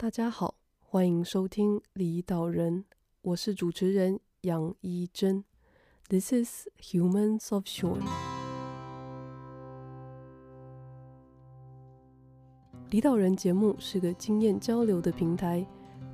[0.00, 2.86] 大家好，欢迎收听离岛人，
[3.20, 5.44] 我是主持人杨一真。
[6.08, 8.00] This is Humans of Shore。
[12.88, 15.66] 离岛人节目是个经验交流的平台，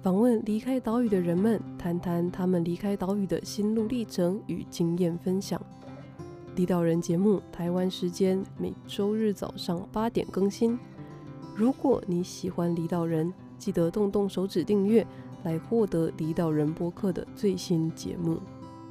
[0.03, 5.65] 访问离开岛屿的人们，谈谈他们离开岛屿的心路历程与经验分享。
[6.57, 10.77] 离岛人节目，台湾时间每周日早上八点更新。
[11.55, 15.07] 如果你喜欢离岛人，记得动动手指订阅，
[15.43, 18.39] 来获得离岛人播客的最新节目。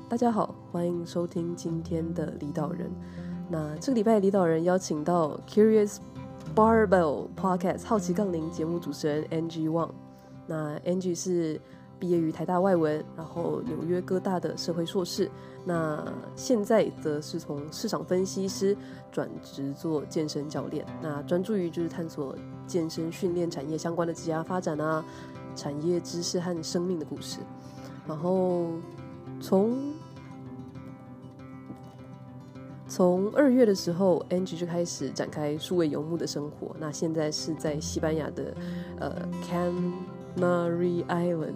[0.10, 2.92] 大家好，欢迎收听今天的离岛人。
[3.50, 5.98] 那这个礼拜离岛人邀请到 Curious
[6.56, 9.92] Barbell Podcast 好奇杠铃节目主持人 Angie Wang。
[10.48, 11.60] 那 Angie 是
[12.00, 15.30] 毕业于台大外文，然后纽约哥大的社会硕士。
[15.64, 16.04] 那
[16.36, 18.78] 现在则是从市场分析师
[19.12, 22.36] 转职做健身教练，那专注于就是探索
[22.68, 25.04] 健身训练产业相关的职涯发展啊，
[25.56, 27.40] 产业知识和生命的故事。
[28.08, 28.70] 然后
[29.40, 29.94] 从
[32.88, 36.76] 从二月的时候，Angie 就开始展开数位游牧的生活。
[36.80, 38.56] 那现在是在西班牙的
[39.00, 41.56] 呃 Canary Island，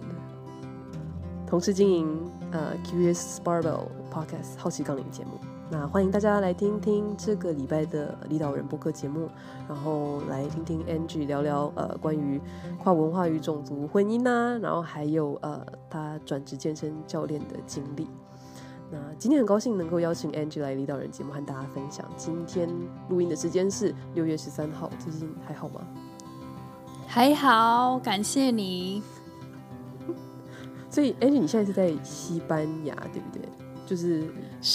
[1.46, 3.86] 同时经营呃 Curious Barbell。
[4.10, 5.38] Podcast 好奇杠铃节目，
[5.72, 9.28] 那欢迎大家来听听这个礼拜的李导人播客节目，
[9.68, 12.40] 然后来听听 Angie 聊聊呃关于
[12.82, 18.08] 跨文化与种族婚姻呐、啊，然后还有呃他转职健身教练的经历。
[18.90, 22.04] 那今天很高兴能够邀请 Angie 来李导人节目和大家分享。
[22.16, 22.68] 今天
[23.08, 25.82] 录音的时间是六月十三号，最近还好吗？
[27.06, 29.00] 还好，感谢你。
[30.90, 33.48] 所以 Angie 你现在是在西班牙，对不对？
[33.90, 34.20] 就是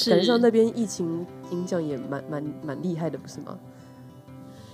[0.09, 3.57] 感觉上那边疫情影响也蛮蛮蛮厉害的，不是吗？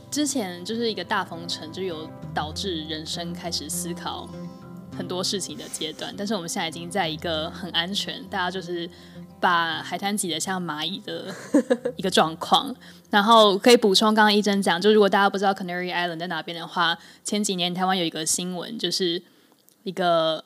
[0.09, 4.27] 之前就是一个大封城，就有导致人生开始思考
[4.97, 6.11] 很多事情的阶段。
[6.17, 8.89] 但是我们现在已经在一个很安全，大家就是
[9.39, 11.31] 把海滩挤得像蚂蚁的
[11.95, 12.75] 一个状况。
[13.11, 19.21] 然后可以补充刚刚一真讲，就如果大家不知道 Canary Island 在哪边的话，前几年台湾有一个新闻，就是
[19.83, 20.45] 一个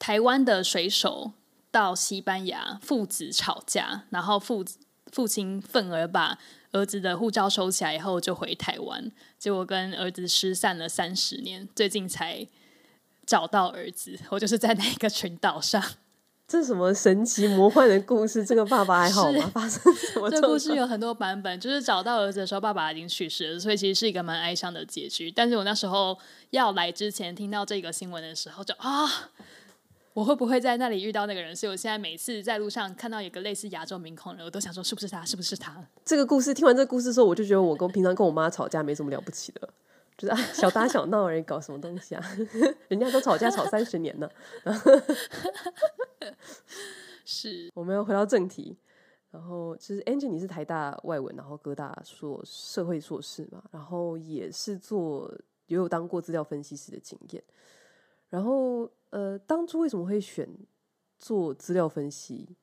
[0.00, 1.30] 台湾的水手。
[1.70, 4.64] 到西班牙，父子吵架，然后父
[5.12, 6.38] 父亲愤而把
[6.72, 12.46] 儿子的护照收起来以后就回台湾，结果跟儿子失散了三十年，最近才
[13.26, 14.18] 找到儿子。
[14.30, 15.82] 我就是在那个群岛上，
[16.46, 18.44] 这是什么神奇魔幻的故事？
[18.44, 19.50] 这个爸爸还好吗？
[19.52, 20.30] 发生什么？
[20.30, 25.30] 这故事有很多版本，就是找到儿子的时候，爸爸已经去世了，所以其实是一个蛮哀伤的结局。
[25.30, 26.16] 但是我那时候
[26.50, 29.30] 要来之前听到这个新闻的时候就，就啊。
[30.20, 31.56] 我会不会在那里遇到那个人？
[31.56, 35.24] 所以我现在每次在路上看到有个类似亚洲面孔的人，我都想说是不是他？
[35.24, 35.82] 是不是他？
[36.04, 39.66] 这个故事听完这个故事之后，我就觉得我跟平常跟我妈吵架没什么了不起的，
[40.18, 42.22] 就是啊小打小闹而已，搞什么东西啊？
[42.88, 44.28] 人家都吵架吵三十年呢。
[47.24, 48.76] 是，我们要回到正题。
[49.30, 55.32] 然后其实 Angie 你是台大外文，然后哥大硕社会硕士嘛，然后也是做
[55.66, 57.42] 也有当过资料分析师的经验，
[58.28, 58.86] 然后。
[59.10, 60.48] 呃，当初为什么会选
[61.18, 62.56] 做资料分析？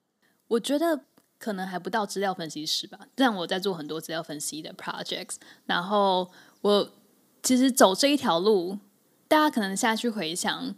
[0.47, 1.03] 我觉得
[1.37, 5.35] 可能还不到资料分析师吧，但我在做很多资料分析的 projects。
[5.65, 6.31] 然后
[6.61, 6.89] 我
[7.43, 8.77] 其实走这一条路，
[9.27, 10.73] 大家可能下去回想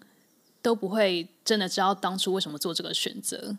[0.61, 3.57] 都不会真的知道当初为什么做这个选择。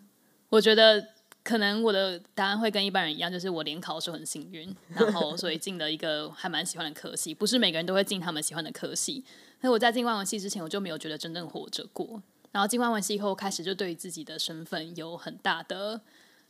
[0.49, 1.09] 我觉得
[1.45, 7.33] 可能我的答案会跟一般人一样，就是我联考的时候很幸运，然后所以进了一个还蛮喜欢的科系。
[7.33, 9.25] 不是每个人都会进他们喜欢的科系。
[9.61, 12.23] 那我在进外文系之前，我就没有觉得真正活着过。
[12.53, 16.01] 然后进外文系以后，开始就对自己的身份有很大的、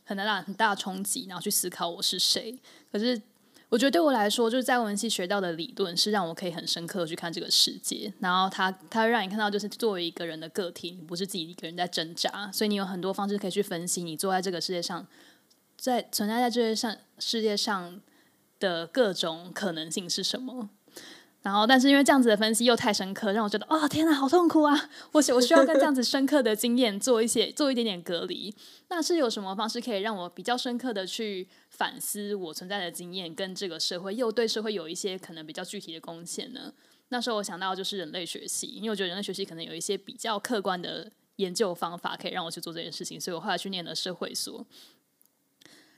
[0.03, 2.57] 很大、很大冲击，然后去思考我是谁。
[2.91, 3.21] 可是
[3.69, 8.11] 我觉得对我来说，就是在文系学到的理论，是让我可以很深刻的去看这个世界。
[8.19, 15.05] 然后他他会让你看到，就是作为一个人的个体，你不是自己一个人在挣扎，所以你有很多方式可以去分析你坐在这个世界上，
[15.77, 18.01] 在存在在这些上世界上
[18.59, 20.69] 的各种可能性是什么。
[21.43, 24.89] 然后，但是因为这样子的分析又太深刻，让我觉得哦，天哪，好痛苦啊！
[25.11, 28.53] 我我需要跟这样子深刻的经验做一些做一点点隔离。
[28.89, 36.71] 那是有什么方式可以让我比较深刻的去反思我存在的经验，跟这个社会又对社会有一些可能比较具体的贡献呢？
[37.09, 44.63] 那时候我想到就是人类学系，因为我觉得人类学系可能有一些比较客观的研究方法可以让我去做这件事情，所以我后来去念了社会所。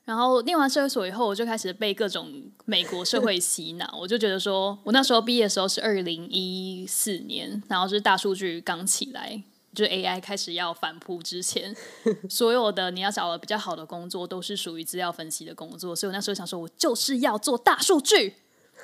[0.06, 2.30] 然后念完社会所以后，我就开始被各种
[2.66, 3.98] 美国社会洗脑。
[3.98, 9.42] 我就觉得说，我那时候毕业的时候是二零一四年，然后是大数据刚起来，
[9.74, 11.74] 就是 AI 开始要反扑之前，
[12.30, 15.96] 所有的你要找的比较好的工作都是属于资料分析的工作。
[15.96, 18.36] 所以我那时候想说，我就是要做大数据。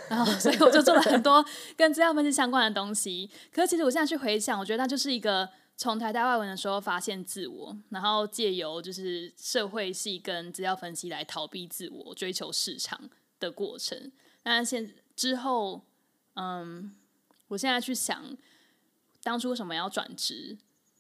[0.08, 1.44] 然后所以我就做了很多
[1.76, 3.30] 跟资料分析相关的东西。
[3.54, 5.48] 可是其实我现在去回想，我觉得那就是一个
[5.80, 13.10] 从台大外文的时候发现自我，然后借由就是社会系跟资料分析来逃避自我、追求市场
[13.40, 14.12] 的过程。
[14.44, 15.82] 那现之后，
[16.34, 16.94] 嗯，
[17.48, 18.36] 我现在去想，
[19.24, 20.58] 当初为什么要转职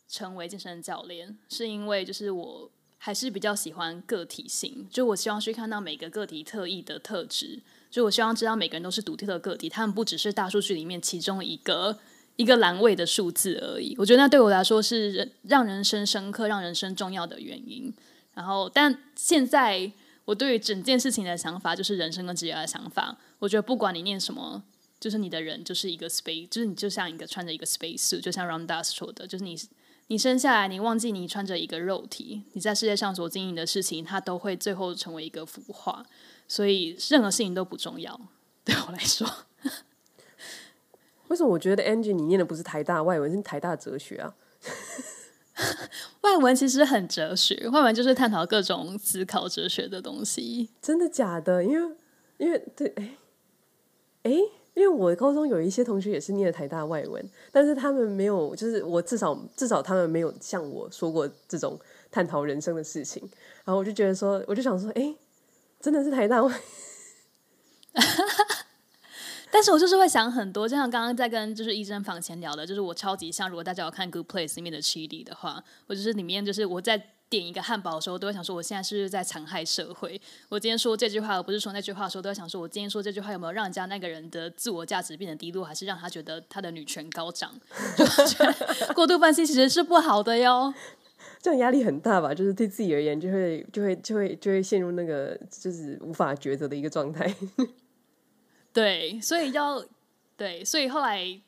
[0.07, 2.71] 成为健身教练，是因为就是我。
[3.01, 11.97] 还是比较喜欢个体性，就我希望去看到每个个体特异的特质，就我希望知道每个人都是独特的个体，他们不只是大数据里面其中一个
[12.39, 13.93] 一个栏位的数字而已。
[13.97, 17.93] 我觉得那对我来说是人让人生深刻、让人生重要的原因。
[18.33, 19.91] 然后，但现在
[20.23, 23.17] 我对于整件事情的想法就是人生跟职业的想法。
[23.39, 24.63] 我觉得不管你念什么，
[25.01, 29.57] 就是你的人就是一个 space，就是你就像一个穿着一个 space 就像 Ram Dass 说的，就是你。
[30.11, 36.03] 你生下来，你忘记你穿着一个肉体，你在世界上所经营的事情，它都会最后成为一个腐化，
[36.47, 38.19] 所以任何事情都不重要。
[38.65, 39.29] 对我来说，
[41.29, 44.35] 为什么我觉得 Angie 你念的不是台大外文，是台大哲学啊？
[46.21, 50.69] 外文其实很哲学，外文就是探讨各种思考哲学的东西。
[50.81, 51.63] 真的假的？
[51.63, 51.95] 因为
[52.37, 53.17] 因为对，哎
[54.23, 54.31] 哎。
[54.75, 61.77] 因为我高中有一些同学也是念了台大外文，但是他们没有，就是我至少至少他们没有像我说过这种
[62.09, 63.21] 探讨人生的事情。
[63.65, 65.13] 然后我就觉得说，我就想说，哎，
[65.81, 66.57] 真的是台大外文。
[69.51, 77.01] 但是我就是会想很多，就像刚刚在跟就是医生房前聊的，就是我超级像，如果大家有看《Good Place》里面的 Chidi 的话，或者是里面就是我在。
[77.29, 80.19] 点一个汉堡的时候，都会想说，我现在是不是在残害社会？
[80.49, 87.53] 我今天说这句话，而不是说那句话的时候，都会想说，我今天说这句话有没有让人家那个人的自我价值变得低落，还是让他觉得他的女权高涨？
[88.95, 90.73] 过度分析其实是不好的哟。
[91.39, 92.33] 这样压力很大吧？
[92.33, 97.31] 就是对自己而言，就会就会就会就会陷入那个就是无法抉择的一个状态。
[98.79, 99.85] 对，所以要
[100.37, 101.41] 对，所以后来。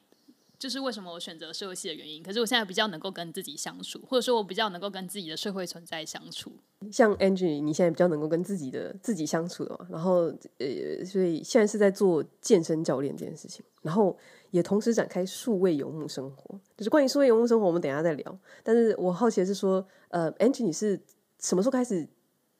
[0.61, 2.21] 就是为什么我选择社会系的原因。
[2.21, 6.51] 可是我现在比较能够跟自己相处，或者说我比较能够跟自己的社会存在相处。
[6.91, 9.87] 像 Angie，你现在比较能够跟自己的自己相处的嘛？
[9.89, 14.15] 然后呃，所以现在是在做健身教练这件事情，然后
[14.51, 16.59] 也同时展开数位游牧生活。
[16.77, 18.39] 就是关于数位游牧生活，我们等一下再聊。
[18.61, 21.01] 但是我好奇的是说，呃，Angie，你是
[21.39, 22.07] 什么时候开始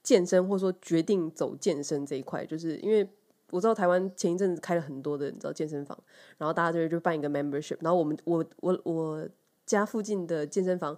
[0.02, 2.44] 健身，或者说决定走健身这一块？
[2.48, 3.08] 就是因为。
[3.52, 5.98] 我知道台湾前一阵子开了很多的你知道健身房，
[6.38, 9.30] 然后大家就就办一个 membership，然后我们我我我
[9.66, 10.98] 家附近的健身房，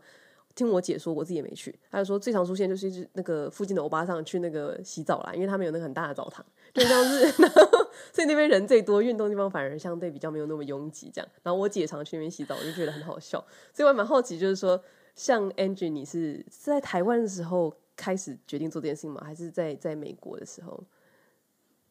[0.55, 7.31] 听我姐说，我自己也没去，他就说最常出现就是那个附近的欧巴桑去那个洗澡啦，因为他们有那个很大的澡堂，就像是，
[8.11, 11.27] 所以那边人最多，运动地方反而相对比较没有那么拥挤这样。
[11.41, 14.81] 然后我姐常去那边洗澡，我就觉得很好笑，所以我蛮好奇，就是说
[15.15, 19.21] 像 Angie，你是在台湾的时候开始决定做这件事情吗？
[19.23, 20.83] 还是在在美国的时候？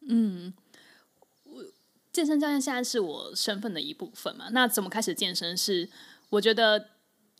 [0.07, 0.53] 嗯，
[1.45, 1.65] 我
[2.13, 4.49] 健身教练现在是我身份的一部分嘛。
[4.51, 5.89] 那怎么开始健身是？
[6.31, 6.89] 我觉得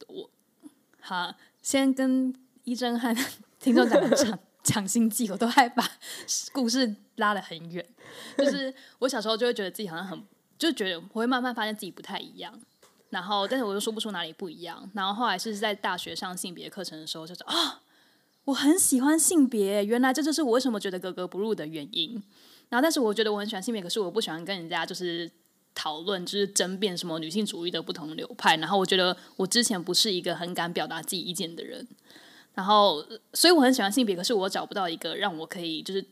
[0.09, 0.31] 我
[1.01, 3.17] 好先跟一真和
[3.59, 5.91] 听众讲讲讲心计，我都害怕
[6.53, 7.83] 故事拉得很远。
[8.37, 10.23] 就是我小时候就会觉得自己好像很，
[10.59, 12.61] 就觉得我会慢慢发现自己不太一样。
[13.09, 14.91] 然后，但是我又说不出哪里不一样。
[14.95, 17.81] 然后后来是在大学上性别课程的时候，就说啊，
[18.45, 22.23] 我很喜欢性别，原来这就是我为什么觉得格格不入的原因。
[22.73, 25.31] 然后，但是我觉得我很喜欢性别，可是我不喜欢跟人家就是
[25.75, 28.57] 讨论，就是争辩什么女性主义的不同流派。
[28.57, 31.87] 然后我觉得我之前不是一个很敢表达自己意见的人。
[32.55, 36.03] 然后，所以我很喜欢性别，可是我找不到一个让我可以就是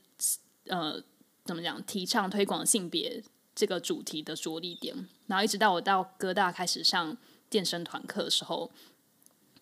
[0.67, 1.03] 呃
[1.47, 3.23] 怎么讲提倡推广性别
[3.55, 4.95] 这个主题的着力点。
[5.29, 7.17] 然后一直到我到哥大开始上
[7.49, 8.71] 健身团课的时候，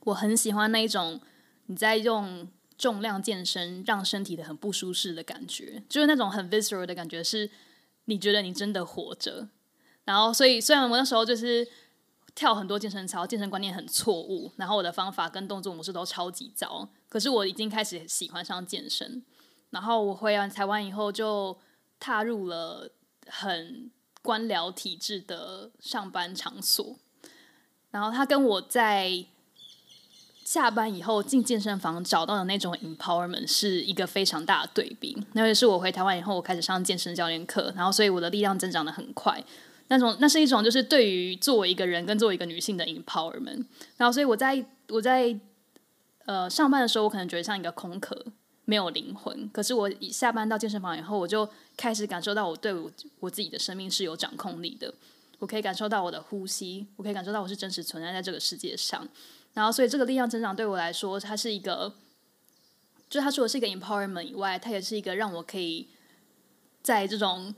[0.00, 1.20] 我很喜欢那一种
[1.66, 2.48] 你在用。
[2.78, 7.50] 重量健身让身体的很不舒适的感觉，就是那种很 visceral 的感觉，是
[8.04, 9.48] 你觉得你真的活着。
[10.04, 11.66] 然后，所以虽然我那时候就是
[12.36, 19.22] 跳很多健身操，健身观念很错误，然后我的方法跟动作模式都超级糟，可是我已经开始喜欢上健身。
[19.70, 21.58] 然后我回完台湾以后，就
[21.98, 22.90] 踏入了
[23.26, 23.90] 很
[24.22, 26.96] 官僚体制的上班场所。
[27.90, 29.26] 然后他跟我在。
[30.48, 35.14] 下班以后进健身房找到的那种 empowerment 是一个非常大的对比。
[35.34, 39.44] 那也是我回台湾以后，我开始上健身教练课，然后所以我的力量增长得很快。
[39.88, 43.62] 那种那是一种就是对于作为一个人跟作为一个女性的 empowerment。
[43.98, 45.38] 然后所以我在我在
[46.24, 48.16] 呃上班的时候，我可能觉得像一个空壳，
[48.64, 49.50] 没有灵魂。
[49.52, 52.90] 可是我下班到健身房以后，我就开始感受到我对我
[53.20, 54.94] 我自己的生命是有掌控力的。
[55.40, 59.06] 我可以感受到我的呼吸，我可以感受到我是真实存在在这个世界上。
[59.58, 61.92] 然后，所以这个力量增长对我来说，它是一个，
[63.10, 65.88] 就他说的是一个 empowerment 以外，它也是一个让我可以
[66.80, 67.52] 在这种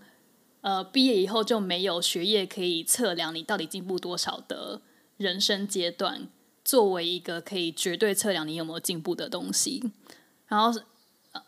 [0.63, 4.81] 呃毕业以后就没有学业可以测量你到底进步多少的
[5.19, 6.27] 人生阶段，
[6.65, 9.93] 作为一个可以绝对测量你有没有进步的东西。
[10.47, 10.81] 然后，
[11.33, 11.43] 呃，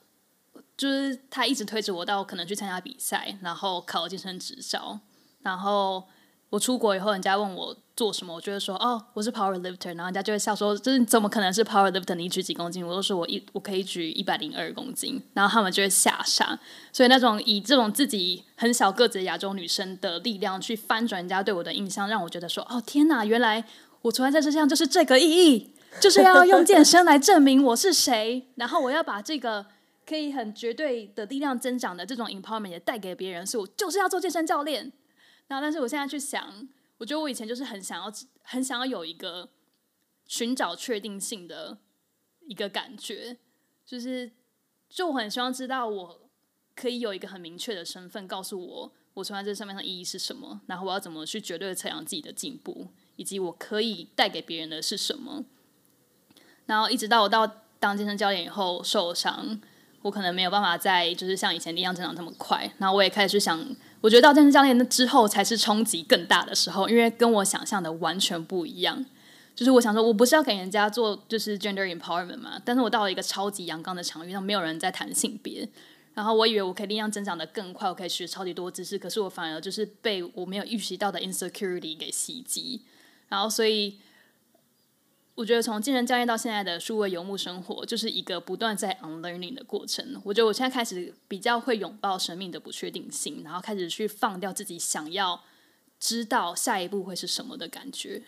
[0.76, 5.00] 就是他一直推着我到可能去参加比赛，然后考健身执照，
[5.40, 6.06] 然后。
[6.52, 12.14] 我出国以后，人家问我做什么，我就会说哦，我是 power lifter，然后人家就会笑说，这怎么可能是 power lifter？
[12.14, 12.87] 你举几公斤？
[12.87, 16.59] 我都说我一我可以举一百零二公斤，然后他们就会吓傻。
[16.92, 23.64] 所以那种以这种自己很小个子的亚洲女生的力量去翻转人家对我的印象，让我觉得说哦天哪，原来
[24.02, 29.64] 我存在在世上就是这个意义，就是要用健身来证明我是谁，然后我要把这个
[30.06, 34.92] 可以很绝对的力量增长的这种 empowerment 也带给别人，所以我就是要做健身教练。
[35.52, 36.66] 那但是我现在去想，
[36.97, 39.50] 我觉得我以前就是很想要，很想要有一个
[40.26, 41.76] 寻找确定性的
[42.47, 43.37] 一个感觉，
[43.85, 44.30] 就是
[44.88, 46.21] 就我很希望知道我
[46.75, 55.44] 可以有一个很明确的身份，告诉我我存在这上面的意义是什么，然后我要怎么去绝对的测量自己的进步，以及我可以带给别人的是什么。
[56.64, 57.47] 然后一直到我到
[57.78, 59.61] 当健身教练以后受伤，
[60.00, 63.76] 我可能没有办法再就是像以前力量成长这么快，然后我也开始去想。
[64.02, 69.02] 我觉得到健身教练那之后才是冲击更大的时候，因为跟我想象的完全不一样。
[69.54, 75.66] 就是我想说，我不是要给人家做就是 gender empowerment 嘛，但是我到了一个超级阳刚的场域上，没有人在谈性别。
[76.12, 82.82] 然后我以为我可以力量增长得更快，我可以学超级多知识，可是我反而就是被我没有预习到的 insecurity 给袭击。
[83.28, 83.97] 然后所以。
[85.34, 90.20] 我觉得从健身教练到现在的数位游牧生活，就是一个不断在 unlearning 的过程。
[90.24, 95.42] 我觉得我现在开始比较会拥抱生命的不确定性，然后开始去放掉自己想要
[95.98, 98.22] 知道下一步会是什么的感觉。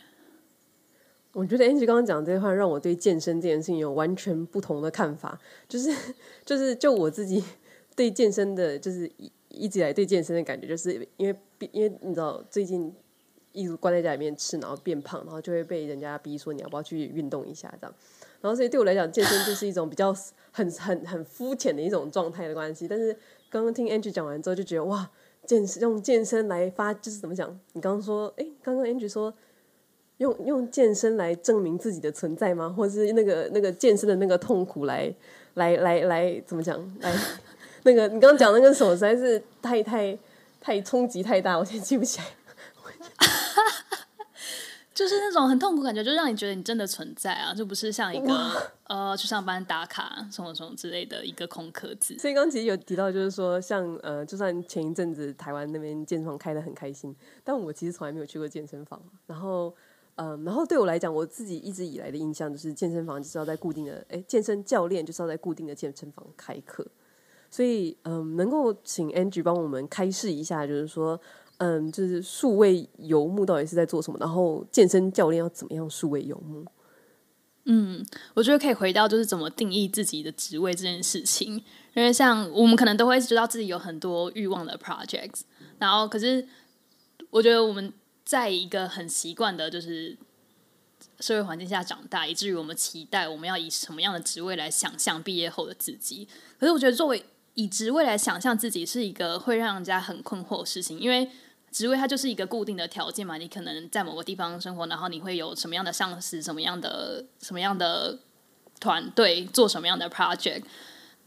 [1.33, 5.39] 我觉得 Angie 刚刚讲这句话，让我对健身这件事情有完全不同的看法。
[5.69, 5.95] 就是
[6.47, 7.45] 就是就我自己
[7.95, 11.39] 对健身的，就是一一直以来对健身的感觉，就是因为
[11.71, 12.95] 因为你知道最近。
[13.55, 17.95] 一直关在家里面吃，然后变胖，然后就会被人家逼说你要不要去运动一下这样。
[18.43, 20.15] 然后所以对我来讲，健身就是一种比较
[20.53, 22.87] 很很很肤浅的一种状态的关系。
[22.87, 23.17] 但是
[23.49, 25.09] 刚刚听 Angie 讲完之后，就觉得哇，
[25.47, 27.49] 健身用健身来发就是怎么讲？
[27.73, 29.33] 你刚刚说，诶，刚刚 Angie 说
[30.19, 32.69] 用用健身来证明自己的存在吗？
[32.69, 35.15] 或者是那个那个健身的那个痛苦来
[35.55, 36.79] 来来来怎么讲？
[37.01, 37.15] 来
[37.85, 40.19] 那个你刚刚讲那个手实在是太太
[40.61, 42.27] 太冲击太大，我现在记不起来。
[44.95, 52.17] 就是那种很痛苦感觉，就让你觉得你真的存在啊，就不是像一个呃去上班打卡什么什么之类的一个空壳子。
[52.17, 59.03] 所以刚刚其实有提到，就是说像呃，就算前一阵子台湾那边健身房开的很开心，但我其实从来没有去过健身房。
[59.27, 59.75] 然后
[60.15, 66.87] 嗯、呃，然后对我来讲，我自己一直以来的印象就是健身房就是要在固定的哎，健身教练就是要在固定的健身房开课。
[67.51, 71.21] 所以嗯、呃，能够请 Angie 帮我们开示一下，就是说。
[71.59, 74.19] 嗯，就是数位游牧到底是在做什么？
[74.21, 76.65] 然后健身教练要怎么样数位游牧？
[77.67, 81.55] 嗯，我觉得可以回到就是怎么定义自己的职位这件事情。
[81.95, 85.43] 因为像我们可能都会知道自己有很多欲望的 projects，
[85.79, 86.47] 然后可是
[87.31, 87.91] 我觉得我们
[88.25, 90.19] 在一个很习惯的就是
[91.21, 96.29] 社会环境下长大，以至于我们期待我们要以什么样的职位来想象毕业后的自己。
[96.59, 101.31] 可是我觉得作为以职位来想象自己是一个会让人家很困惑的事情，因为。
[101.75, 108.17] 职位它就是一个固定的条件嘛，你可能在某个地方生活，然后你会有什么样的上司，什么样的什么样的
[108.79, 110.63] 团队，做什么样的 project。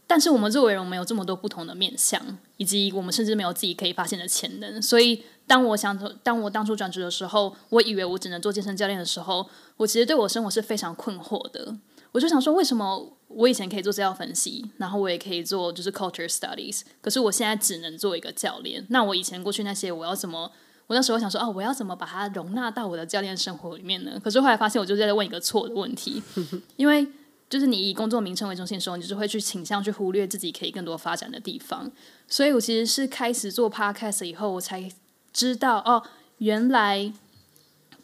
[0.06, 4.80] 但是我们作为人，我们有这么多不同的面向，以及我们甚至没有自己可以发现的潜能。
[4.80, 11.76] 所以，当我想，当我当初转职的时候，我以为我只能做健身教练的时候，我其实对我生活是非常困惑的。
[12.12, 13.12] 我就想说，为什么？
[13.28, 18.82] 我以前可以做资料分析，然后我也可以做就是 culture studies，可是我现在只能做一个教练。
[18.88, 20.50] 那我以前过去那些，我要怎么？
[20.86, 24.18] 我那时候想说，哦，我要怎么把它容纳到我的教练生活里面呢？
[24.24, 26.22] 可是后来发现，我就在问一个错的问题，
[26.76, 27.06] 因为
[27.50, 31.92] 就是你以工作名称为中心的时候，你就是会去倾向去忽略自己可以更多发展的地方。
[32.26, 34.90] 所以我其实是开始做 podcast 以后，我才
[35.34, 36.02] 知道，哦，
[36.38, 37.12] 原来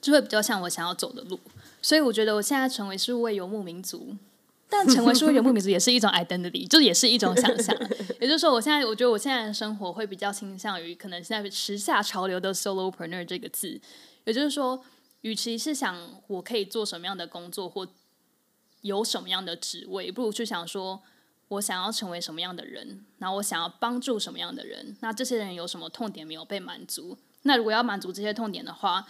[0.02, 1.40] 就会比较像我想要走的路。
[1.84, 4.16] 所以我觉得我现在成为是位游牧民族。
[4.70, 7.76] 但成为是位游牧民族也是一种 identity，就也是一种想象。
[8.18, 13.78] 也就是说，我现在我觉得我现在的生活会比较倾向于可能现在时下潮流的 solopreneur 这个字。
[14.24, 14.82] 也就是说，
[15.20, 15.94] 与其是想
[16.26, 17.86] 我可以做什么样的工作或
[18.80, 21.02] 有什么样的职位，不如去想说
[21.48, 24.96] 我想要成为什么样的人，然后我想要帮助什么样的人。
[25.00, 27.18] 那这些人有什么痛点没有被满足？
[27.42, 29.06] 那如果要满足这些痛点的话，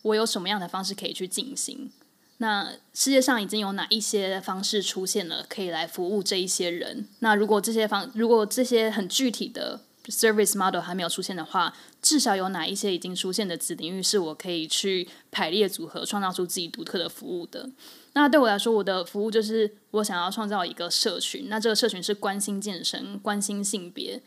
[0.00, 1.90] 我有什么样的方式可以去进行？
[2.38, 7.06] 那世界上已经有哪一些方式出现了，可以来服务这一些人？
[7.18, 17.68] 那如果这些方，如果这些很具体的 service model 还没有出现的话，至少有哪一些已经出现的子领域是我可以去排列组合，创造出自己独特的服务的。
[18.14, 21.48] 那对我来说，我的服务就是我想要创造一个社群。
[21.48, 24.22] 那这个社群是关心健身、关心性别，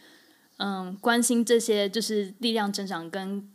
[0.58, 3.50] 嗯，关心这些就是力量增长跟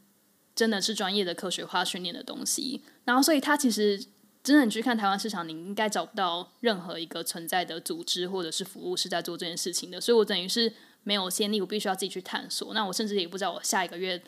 [0.54, 2.82] 真的是专业的科学化训练的东西。
[3.04, 4.04] 然后，所以它其实
[4.46, 10.00] 真的你去看台湾市场，你应该找不到任何一个存在的组织或者是服务是在做这件事情的。
[10.00, 10.72] 所以我等于是
[11.02, 12.72] 没有先例，我必须要自己去探索。
[12.72, 14.22] 那我甚至也不知道我下一个月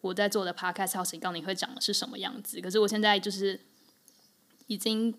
[0.00, 2.60] 我在做的 Podcast House 告你会讲的是什么样子。
[2.60, 3.60] 可是我现在就是
[4.68, 5.14] 已经。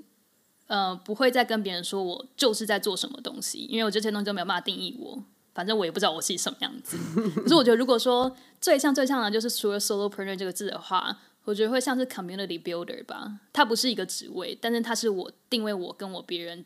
[0.70, 6.96] 呃，不会再跟别人说我就是在做什么东西，因为我这些东西都没有办法定义我，反正我也不知道我是什么样子。
[7.42, 11.18] 可是我觉得，如果说最像最像的，就是除了 solopreneur 这个字的话，
[11.50, 13.40] 我觉得会像是 community builder 吧。
[13.52, 16.64] 它不是一个职位，但是它是我定位我跟我别人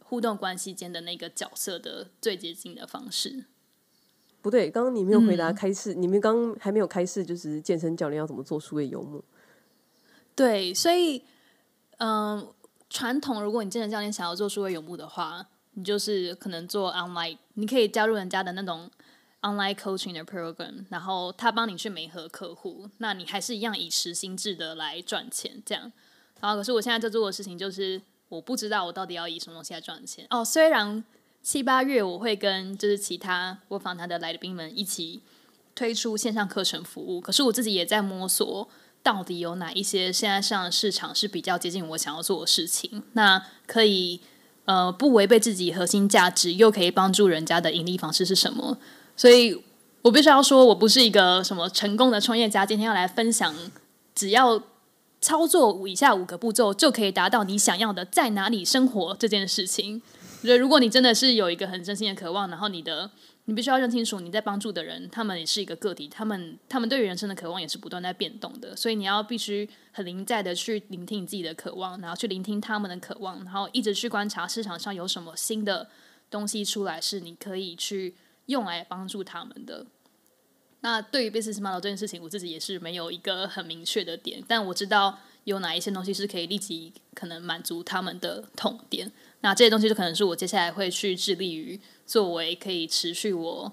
[0.00, 3.44] 互动关系间的那个角色的最接近的方式。
[4.42, 9.24] 不对，刚刚你没有回答开始，嗯、你们刚还没有开始，就是健身教练要怎么做数位游牧？
[10.36, 11.24] 对，所以，
[11.96, 12.54] 嗯、呃。
[12.90, 18.90] 传统，如果你健身教练想要做数位游牧的话，你就是可能做 online，你可以加入人家的那种
[19.42, 25.92] online coaching 的 program，然后他帮你去媒合客户，那你还是一样以时薪制的来赚钱，这样。
[26.40, 30.26] 然后可是我现在在做的事情就是，我不知道我到底要以什么东西来赚钱。
[30.30, 31.02] 哦，虽然
[31.42, 35.20] 七八月我会跟就是其他我访谈的来宾们一起
[35.74, 38.68] 推出线上课程服务，可是我自己也在摸索。
[39.00, 43.02] 到底有哪一些现在上的市场是比较接近我想要做的事情？
[43.12, 44.20] 那可以
[44.64, 48.76] 呃不违背自己核心价值，又可以帮助人家的盈利方式是什么？
[49.18, 49.62] 所以
[50.00, 52.64] 我必须要说，我不是一个什么成功的创业家。
[52.64, 53.54] 今天要来分享，
[54.14, 54.62] 只要
[55.20, 60.00] 操作以下五个步骤，就可以达到你想要的在哪里生活这件事情。
[60.40, 63.10] 我觉得如果你真的是有一个很真心的渴望，然后你的。
[63.48, 75.88] 你必须要认清楚，你在帮助的人，他们也是一个个体，他们他们对于人生的渴望也是不断在变动的，所以你要必须很临在的去聆听你自己的渴望，然后去聆听他们的渴望，然后一直去观察市场上有什么新的
[76.30, 78.14] 东西出来，是你可以去
[78.48, 79.86] 用来帮助他们的。
[80.80, 89.10] 那对于 business model 这件事情，我自己也是没有一个很明确的点，但我知道有哪一些东西是可以立即可能满足他们的痛点。
[89.40, 93.72] 那这些东西就可能是我接下来会去致力于作为可以持续我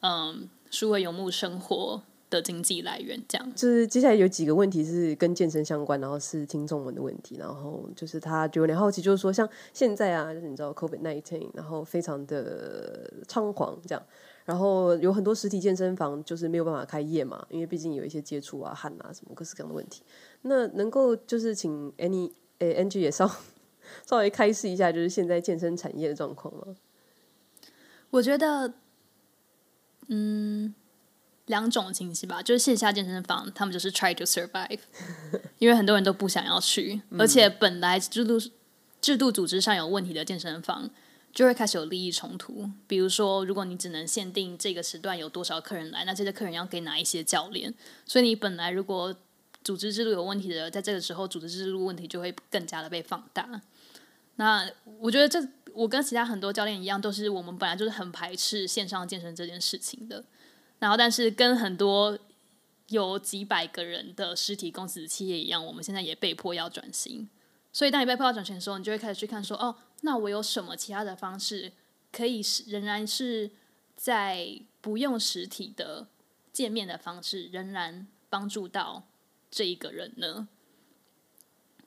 [0.00, 3.22] 嗯数位游牧生活的经济来源。
[3.28, 14.02] 这样就是接下来有几个问题是跟健身相关，然后是听众们的问题，然后就是他就有点好奇，就是说像现在啊，就是你知道 COVID nineteen，然后非常的猖狂这样，
[14.44, 20.02] 然后有很多实体健身房就是没有办法开业嘛，因为毕竟有一些接触啊、汗啊什么各式各样的问题。
[20.42, 23.30] 那能够就是请 Annie 诶 Angie 也稍。
[24.04, 26.74] 稍微开示一下，就是现在健身产业的状况吗？
[28.10, 28.74] 我觉得，
[30.08, 30.74] 嗯，
[31.46, 32.42] 两种情形吧。
[32.42, 34.78] 就是线下健身房，他们就是 try to survive，
[35.58, 38.38] 因为很多人都不想要去，而且本来制度
[39.00, 40.90] 制度组织上有问题的健身房，
[41.32, 42.68] 就会开始有利益冲突。
[42.86, 47.72] 比如说，如果你只能限定这个时段有多少客人来，那这些客人要给哪一些教练？
[48.04, 49.14] 所以你本来如果
[49.62, 53.48] 组织制度有问题的，在这个时候，组织制度问题就会更加的被放大。
[54.36, 55.38] 那我觉得这
[55.72, 60.24] 我跟其他很多教练一样，都是我们本来就是很排斥线上健身这件事情的。
[60.78, 62.18] 然后，但是跟很多
[62.88, 67.28] 有几百个人的实体公司企业一样，我们现在也被迫要转型。
[67.72, 71.72] 所以，当你被迫要转型的时候，你就会开始去看说，哦，那我有什么其他的方式
[72.12, 73.50] 可以是仍然是
[73.96, 76.08] 在不用实体的
[76.52, 79.04] 见面的方式，仍然帮助到
[79.50, 80.48] 这一个人呢？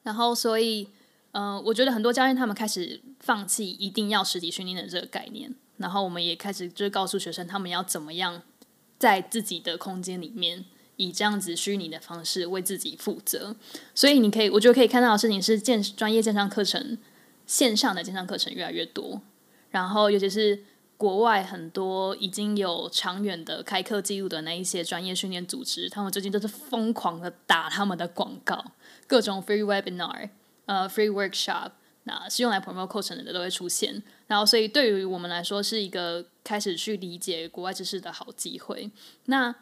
[0.03, 0.89] 然后，所以。
[1.33, 8.41] 嗯、我觉得很多教练他们开始放弃一定要实体训练的这个概念，然后我们也开始就是告诉学生他们要怎么样
[8.99, 10.65] 在自己的空间里面
[10.97, 13.55] 以这样子虚拟的方式为自己负责。
[13.95, 16.97] 所以你可以，我觉得可以看到的事情是，健专业健上课程
[17.47, 19.21] 线上的健上课程越来越多，
[19.71, 20.63] 然后尤其是
[20.97, 28.73] 国外很多已经有长远的开课记录的那一些专业训练组织，他们最近都是疯狂的打他们的广告，
[29.07, 30.29] 各种 free webinar。
[30.65, 31.71] 呃、，free workshop，
[32.09, 38.89] 啊是用来 promote 课程的都会出现，然后所以对于我们来说是一个开始去理解国外知识的好机会。
[39.25, 39.53] 那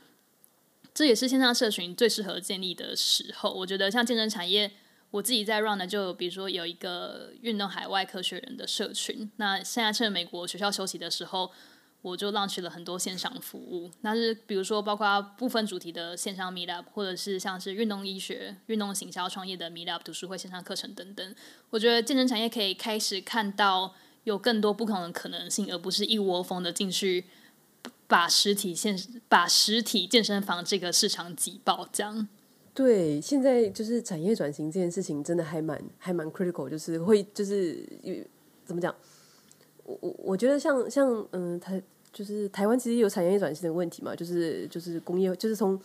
[0.93, 3.53] 这也是线上社群最适合建立的时候。
[3.53, 4.71] 我觉得像健身产业，
[5.11, 9.29] 我自己在 run 的，就比如说有一个运动海外科学人的社群。
[9.35, 11.51] 那现在趁美国学校休息的时候。
[12.01, 21.35] 我就 launch 了很多线上服务，那是比如说包括部分主题的线上 meetup，或者是像是运动医学、运动行销创业的 meetup 读书会线上课程等等。
[21.69, 27.25] 我觉得健身产业可以开始看到有更多不同的可能性，而不是一窝蜂的进去
[28.07, 32.27] 把实体现把实体健身房这个市场挤爆，这样。
[32.73, 37.83] 对，现在就是产业转型这件事情，真的还蛮还蛮 critical，就是会就是
[38.63, 38.95] 怎么讲？
[39.87, 45.79] 我我我觉得像像嗯，台就是台湾其实有产业转型的问题嘛，就是就是工业，就是从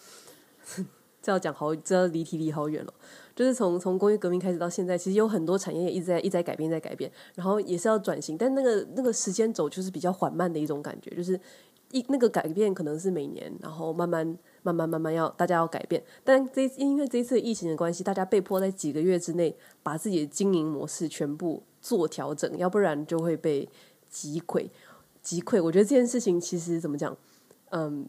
[1.23, 2.93] 这要讲好，这离题离好远了。
[3.35, 11.41] 就是从从工业革命开始到现在，其实有很多产业一直在一直在改变，在改变，然后也是要转型，但那个那个时间轴就是比较缓慢的一种感觉，就是
[11.93, 14.27] 一那个改变可能是每年，然后慢慢
[14.63, 23.67] 慢慢慢慢要大家要改变，但这因为这一次疫情的关系，大家被迫在几个月之内把自己的经营模式全部做调整，要不然就会被
[24.13, 24.69] 击溃
[25.21, 25.61] 击溃。
[25.61, 27.17] 我觉得这件事情其实怎么讲，
[27.71, 28.07] 嗯。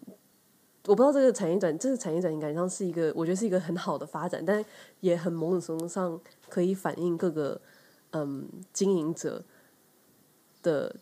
[0.86, 4.62] 我不知道这个产业转，这个产业转型感觉上是一个，我觉得是一个很好的发展，但
[5.00, 7.62] 也很某种程度上可以反映各个
[8.12, 9.46] 嗯经营者
[10.62, 10.94] 的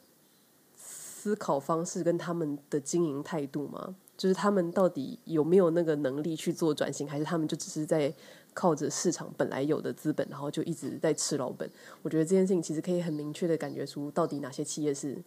[0.76, 8.14] 思考方式跟他们的经营态度嘛，就是他们到底有没有那个能力去做转型，还是他们就只是在
[8.54, 11.70] 靠着市场本来有的资本，然后就一直在吃老本？
[12.02, 15.18] 我觉得这件事情其实可以很明确的感觉出，到底哪些企业是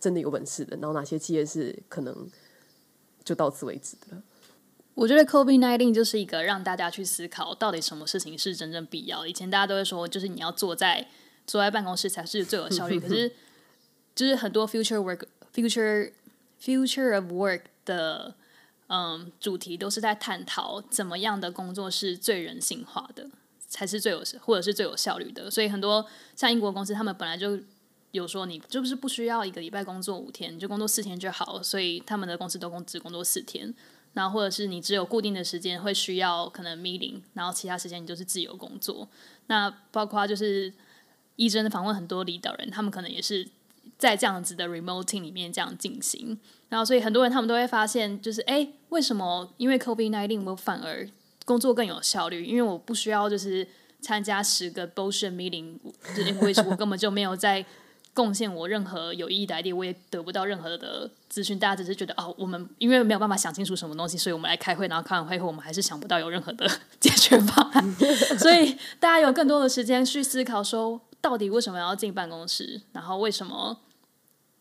[0.00, 2.28] 真的有本事的，然后哪些企业是可能。
[3.24, 4.22] 就到此为止了。
[4.94, 9.26] 我觉得 COVID-19 就是一个让大家去思考，到底什么事情是真正必要。
[9.26, 11.08] 以前大家都会说，就是你要坐在
[11.44, 13.00] 坐在办公室才是最有效率。
[13.00, 13.32] 可是，
[14.14, 16.12] 就是很多 future work、future
[16.62, 18.36] future of work 的
[18.88, 23.28] 嗯主题，都是在探讨怎么样的工作是最人性化的，
[23.68, 25.50] 才是最有或者是最有效率的。
[25.50, 27.58] 所以，很多像英国公司，他们本来就。
[28.12, 33.74] 有说你就是不需要一个礼拜工作五天，你就工作四天就好了，所以他们的公司都工只工作四天。
[34.14, 39.06] 然后或者是你只有固定的时间会需要可能 meeting，然后其他时间你就是自由工作。
[39.48, 40.72] 那包括就是
[41.34, 43.46] 医生访问很多领导人，他们可能也是
[43.98, 46.38] 在这样子的 remote team 里面这样进行。
[46.68, 51.08] 然后所以很多人他们都会发现，就是哎，为什么因为 COVID-19 我反而
[51.44, 52.44] 工作更有效率？
[52.44, 53.66] 因为我不需要就是
[54.00, 55.78] 参加十个 bullshit meeting，
[56.26, 57.64] 因为我根本就没有在。
[58.16, 61.58] 贡献我任何有意义的 idea，我也得不到任何的资讯。
[61.58, 64.88] 大家只是觉得哦，我们因为没有办法想清楚什么东西，所以我们来开会。
[64.88, 66.66] 然后开完会后，我们还是想不到有任何的
[66.98, 67.94] 解决方案。
[68.38, 73.80] 所以大家有更多的时间去思考，说到底为什么要进办公室，然后为什么。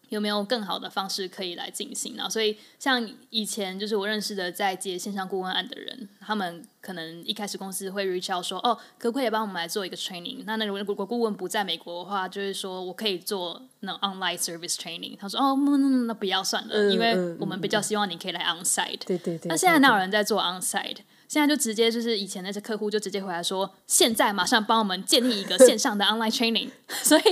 [0.10, 2.30] 有没有更好的方式可以来进行呢？
[2.30, 10.44] 所以像以前就是我认识的在接线上顾问案的人，他们可能一开始公司会 reach out 说，哦，可不可以帮我们来做一个 training？
[10.46, 15.18] 那那如果顾问不在美国的话，就是说我可以做那 online service training。
[15.18, 19.00] 他说，哦，那那不要算了，因为我们比较希望你可以来 onsite。
[19.06, 19.50] 对对对。
[19.50, 20.98] 那现在哪有人在做 onsite？
[21.28, 26.70] 现在就直接就是以前那些客户就直接回来说，现在马上帮我们建立一个线上的 online training。
[26.88, 27.24] 所以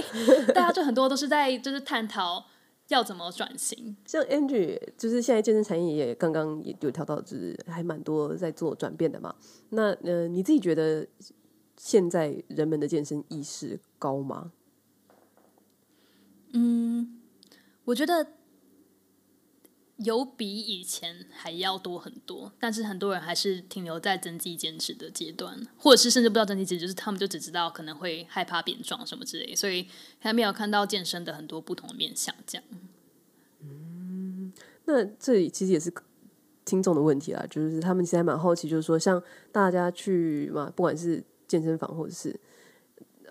[0.54, 2.46] 大家就很多都是在就是探讨。
[2.94, 3.96] 要怎么转型？
[4.06, 9.36] 像 Angie 就是现在健身产业也刚刚也有调到，就是还蛮多在做转变的嘛。
[9.70, 11.06] 那呃，你自己觉得
[11.76, 14.52] 现在人们的健身意识高吗？
[16.54, 17.20] 嗯，
[17.86, 18.28] 我觉得。
[20.04, 29.88] 有比以前还要多很多，但是很多人还是停留在增肌减脂的阶段，或者是甚至不知道增肌减脂，就是他们就只知道可能会害怕变壮什么之类，所以
[30.20, 32.34] 还没有看到健身的很多不同的面向。
[32.46, 32.64] 这样，
[33.62, 34.52] 嗯，
[34.86, 35.94] 那这里其实也是
[36.66, 42.40] 听众的问题啦，就是他们其实还蛮好奇，就是说像大家去嘛，不管是健身房或者是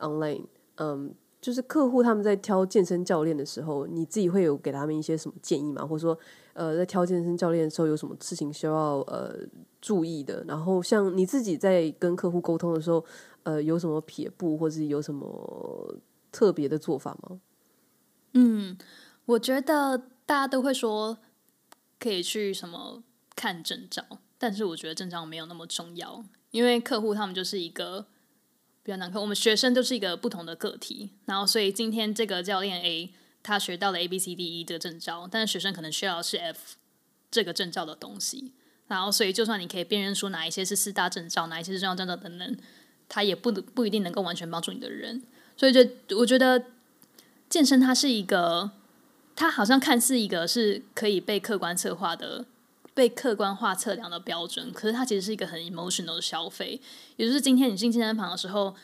[0.01, 0.45] online，
[0.77, 1.15] 嗯。
[1.43, 5.85] 就是客户他们在挑健身教练的时候，你自己会有给他们一些什么建议吗？
[5.85, 6.17] 或者说，
[6.55, 9.35] 呃，在挑健身教练的时候，有什么事情需要呃
[9.81, 10.45] 注意的？
[10.47, 13.05] 然后，像你自己在跟客户沟通的时候，
[13.43, 15.97] 呃，有什么撇步，或是有什么
[16.31, 17.41] 特别的做法吗？
[18.35, 18.77] 嗯，
[19.27, 21.19] 我觉得大家都会说
[21.99, 23.03] 可以去什么
[23.35, 24.05] 看证照，
[24.39, 28.07] 但是我觉得证照没有那么重要，因为客户他们就是一个。
[28.85, 36.77] 比较难看，我们学生就是一个不同的个体，然后所以今天这个教练 A 他学到了 A B C D E 这个证照，但是学生可能需要的是 F
[37.31, 38.53] 这个证照的东西，
[38.89, 42.57] 然后所以就算你可以辨认出哪一些是四大证照，哪一些是重要证照等等，
[43.09, 45.23] 他也不不一定能够完全帮助你的人，
[45.57, 45.81] 所以就
[46.17, 46.65] 我觉得
[47.49, 48.71] 健身它是一个，
[49.35, 52.45] 它好像看似一个是可以被客观策划的。
[52.95, 56.79] 被客观化测量的标准，可是它其实是一个很 emotional 的消费。
[57.17, 58.77] 也就是今天你进健身房的时候，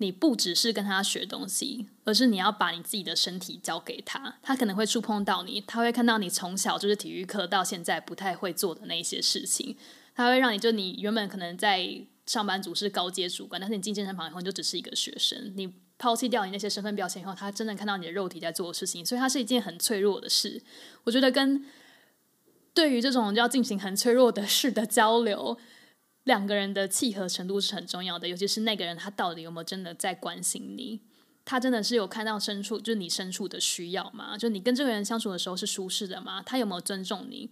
[0.00, 4.38] 你不只是跟他学东西，而是你要把你自己的身体交给他。
[4.42, 9.76] 他可能会触碰到你，他会看到你从小就是体育课到现在不太会做的那些事情。
[10.14, 15.52] 他会让你就你原本可能在上班族是高阶主管，但是你进健身房以后你就只是一个学生。
[15.54, 20.62] 你抛弃掉你那些身份标签以后，他真的看到你的肉体在做的事情，所以它是一件很脆弱的事。
[21.04, 21.62] 我觉得跟
[22.72, 25.58] 对于这种要进行很脆弱的事的交流，
[26.30, 31.00] 两个人的契合程度是很重要的，尤其是那个人他到底有没有真的在关心你，
[31.44, 34.38] 他真的是有看到深处，就是你深处的需要吗？
[34.38, 36.40] 就你跟这个人相处的时候是舒适的吗？
[36.46, 37.50] 他有没有尊重你？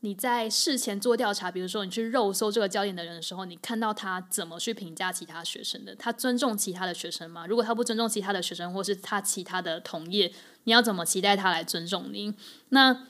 [0.00, 5.94] 你在事前做调查，比如说你去肉搜这个教练的人的时候，你看到他怎么去评价其他学生的？
[5.94, 7.46] 他尊重其他的学生吗？
[7.46, 10.32] 如果他不尊重其他的学生，或是他其他的同业，
[10.64, 12.34] 你要怎么期待他来尊重你？
[12.70, 13.06] 那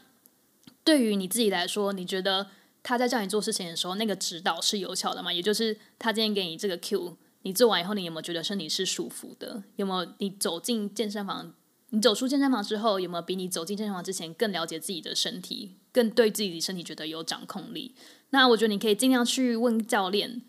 [0.84, 2.48] 对于你自己来说，你觉得
[2.82, 5.32] 他在叫你做事情的时候，那个指导是有效的吗？
[5.32, 9.62] 也就是他今天给你这个 Q，你做完以后，你有没有觉得身体是舒服的？
[9.76, 11.54] 有没有你走进健身房？
[11.90, 17.94] 你走出健身房之后，有没有比你走进健身房之前更了解自己的身体，更对自己的身体觉得有掌控力？
[18.30, 20.42] 那我觉得你可以尽量去问教练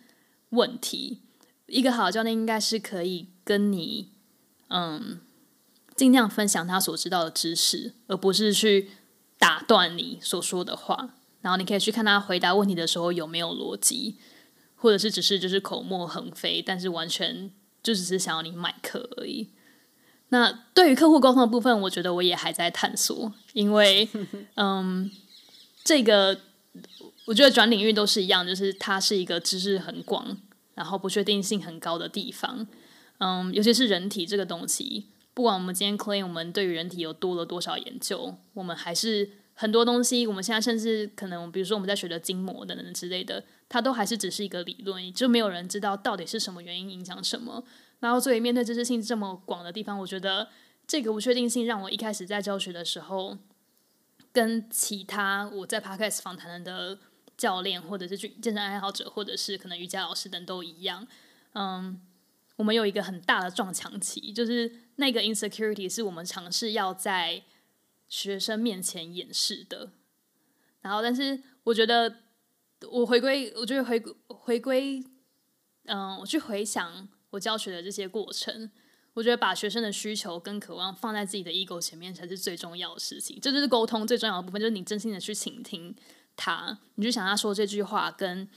[0.49, 1.19] 问题。
[1.67, 4.11] 一个好的教练应该是可以跟你，
[4.69, 5.19] 嗯，
[5.95, 8.91] 尽量分享他所知道的知识，而不是去
[9.37, 11.15] 打断你所说的话。
[11.43, 14.15] 然后你可以去看他回答问题的时候有没有逻辑，
[14.75, 17.51] 或者是只是就是口沫横飞，但是完全
[17.84, 19.49] 就只是想要你买课而已。
[20.29, 24.10] 那对于客户沟通的部分，我觉得我也还在探索，因为，
[24.56, 25.12] 嗯，
[25.84, 26.39] 这个
[27.25, 30.36] 我觉得转领域都是一样，就是它是一个知识很广，
[30.73, 32.65] 然后不确定性很高的地方，
[33.19, 47.63] 嗯，尤其是人体这个东西，不管我们今天 claim 我们对于人体有多了多少研究，我们还是很多东西，我们现在甚至可能，比如说我们在学的筋膜等等之类的，它都还是只是一个理论，就没有人知道到底是什么原因影响什么。
[47.99, 50.49] 然后，所以面对知识性这么广的地方，我觉得
[50.85, 53.37] 这个不确定性让我一开始在教学的时候，
[54.31, 56.97] 跟其他我在 Podcast 访谈的
[57.37, 61.07] 教练，或者是去健身爱好者，或者是可能瑜伽老师等都一样。
[61.53, 62.01] 嗯，
[62.55, 67.43] 我们有一个很大的撞墙期，就是那个 insecurity 是我们尝试要在
[68.13, 69.89] 学生面前演示的。
[70.82, 72.19] 然后，但是我觉得
[72.91, 75.04] 我回归，我觉得回回归，
[75.86, 77.10] 嗯，我去回想。
[77.32, 78.69] 我教学的这些过程，
[79.15, 83.39] 我觉得把学生的需求跟渴望放在自己的 ego 前面才是最重要的事情。
[83.41, 85.95] 这就是沟通最重要的部分，就是你真心的去倾听
[86.36, 88.47] 他，你就想他说这句话，跟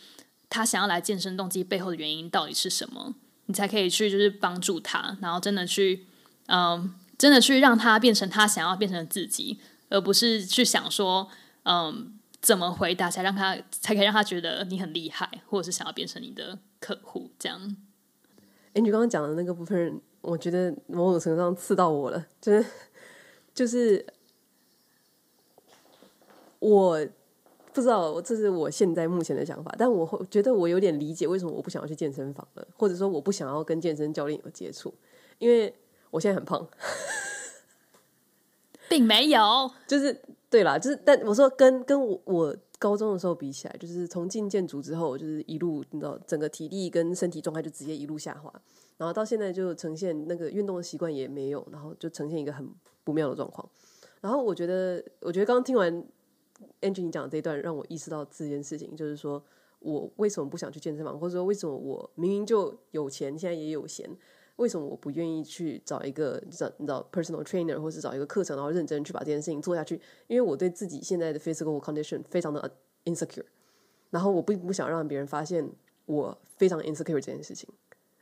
[0.50, 3.14] 他想要来健身动机背后的原因到底是什么，
[3.46, 6.06] 你才可以去就是帮助他，然后真的去，
[6.48, 11.28] 嗯，真的去让他变成他想要变成自己，而不是去想说，
[11.64, 17.76] 嗯，怎么回答才让他才可以让他觉得你很厉害，或者是想要变成你的客户这样。
[18.74, 22.66] 哎，你刚刚讲的那个部分，我觉得某种程度上刺到我了，就 是
[23.54, 24.06] 就是，
[26.58, 27.06] 我
[27.72, 34.92] 不知道，这是我现在目前的想法，但我会觉得我有点理解为什么我不想要去健身房了，或者说我不想要跟健身教练有接触，
[35.38, 35.74] 因为
[36.16, 36.68] 我现在很胖，
[38.88, 42.56] 并没有，就是对啦，就是但我说跟跟我我。
[42.78, 48.52] 高中的时候比起来，就是从进建筑之后，就是一路你知道，整个体力跟身体状态就直接一路下滑，
[48.98, 52.68] 然后到现在就呈现那个运动的习惯也没有，然后就呈现一个很
[53.02, 53.66] 不妙的状况。
[54.20, 56.04] 然后我觉得，我觉得刚刚听完
[56.82, 59.42] Angie 你讲的这一段，让我意识到这件事情，就是说
[59.78, 64.14] 我为什么不想去健身房，或者说为什么我明明就有钱，现在也有闲。
[64.56, 70.00] 为什么我不愿意去找一个找你知道 personal trainer，或是找一个课程，然后认真去把这件事情做下去？
[70.26, 72.70] 因为我对自己现在的 physical condition 非常的
[73.04, 73.44] insecure，
[74.10, 75.68] 然后我并不想让别人发现
[76.06, 77.68] 我非常 insecure 这件事情。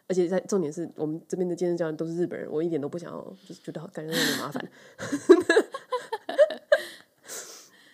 [0.07, 4.63] 而且在重点是我们这边的健身教练都是日本人，我一点都不想要，就是觉得感觉有点麻烦。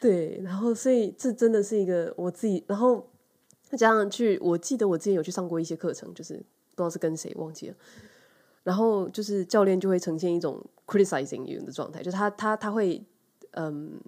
[0.00, 3.08] 对，然后所以这真的是一个我自己，然后
[3.62, 7.76] 再加上去，我记得我之前有去上过一些课程，就是不知道是跟谁忘记了。
[8.62, 13.02] 然后就是教练就会呈现一种 criticizing you 的状态，就是他他他会，
[13.52, 13.98] 嗯，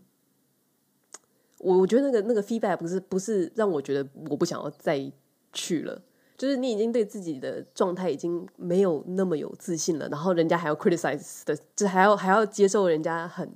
[1.58, 5.10] 我我觉得那个那个 feedback 不是不是让我觉得我不想要再
[5.52, 6.02] 去了，
[6.36, 13.50] 就是你已经对自己的状态已经没有那么有自信了，然后人家还要 criticize 的，就还要还要接受人家很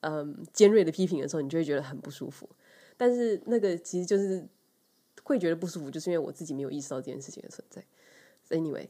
[0.00, 2.48] 嗯尖锐的批评的时候，你就会觉得很不舒服。
[2.96, 4.46] 但是那个其实就是
[5.24, 7.84] 会觉得不舒服，就是因为我自己没有意识到这件事情的存在。
[8.50, 8.86] Anyway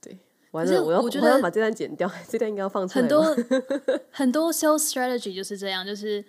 [0.00, 0.18] 对。
[0.56, 3.02] 反正我要，我觉得要把这段剪掉， 这段应该要放出来。
[3.02, 3.36] 很多
[4.10, 6.24] 很多 sales strategy 就是这样，就是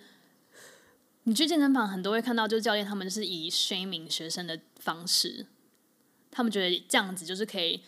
[1.24, 5.46] 你去健身房，很多会看到，就是教练他们就是以 shaming 学生的方式，
[6.30, 7.82] 他们觉得这样子就是可以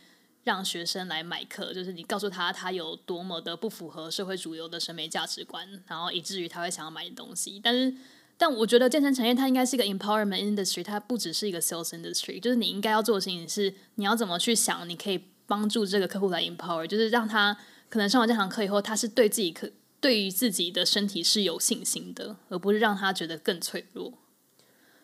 [0.45, 7.61] 让学生来买课，就是你告诉他他有多么的不符合社会主流的审美价值观，然后以至于他会想要买的东西。
[7.63, 7.95] 但是，
[8.37, 15.25] 但我觉得健身产业它应该是一个 empowerment industry，它不只是一个 sales industry，就是你应该要做的事情是，你要怎么去想，你可以。
[15.51, 17.57] 帮助这个客户来 empower，就是让他
[17.89, 19.69] 可能上完这堂课以后，他是对自己可
[20.01, 24.13] 对于自己的身体是有信心的，而不是让他觉得更脆弱。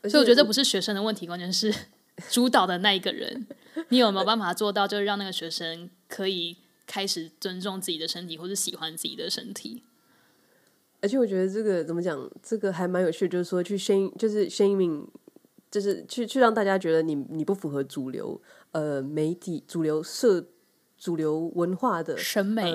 [0.04, 1.74] 所以我觉得这不是学生的问题，关键是
[2.30, 3.48] 主导的那一个人，
[3.90, 9.82] 你有没有办法做到，就是让那个学生可以开始尊重自己的身体，或是喜欢自己的身体。
[11.02, 15.06] 而且我觉得这个怎么讲，这个还蛮有趣，就是说去 shame，就是 shaming，
[15.70, 18.40] 就是去去让大家觉得你你不符合主流
[18.76, 20.44] 呃媒体、主流社、
[20.98, 22.70] 主流文化的审美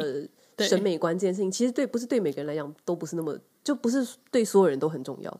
[0.56, 5.40] 呃审美观这件事情，其实对不是对每个人来讲都不是那么，就不是对所有人都很重要。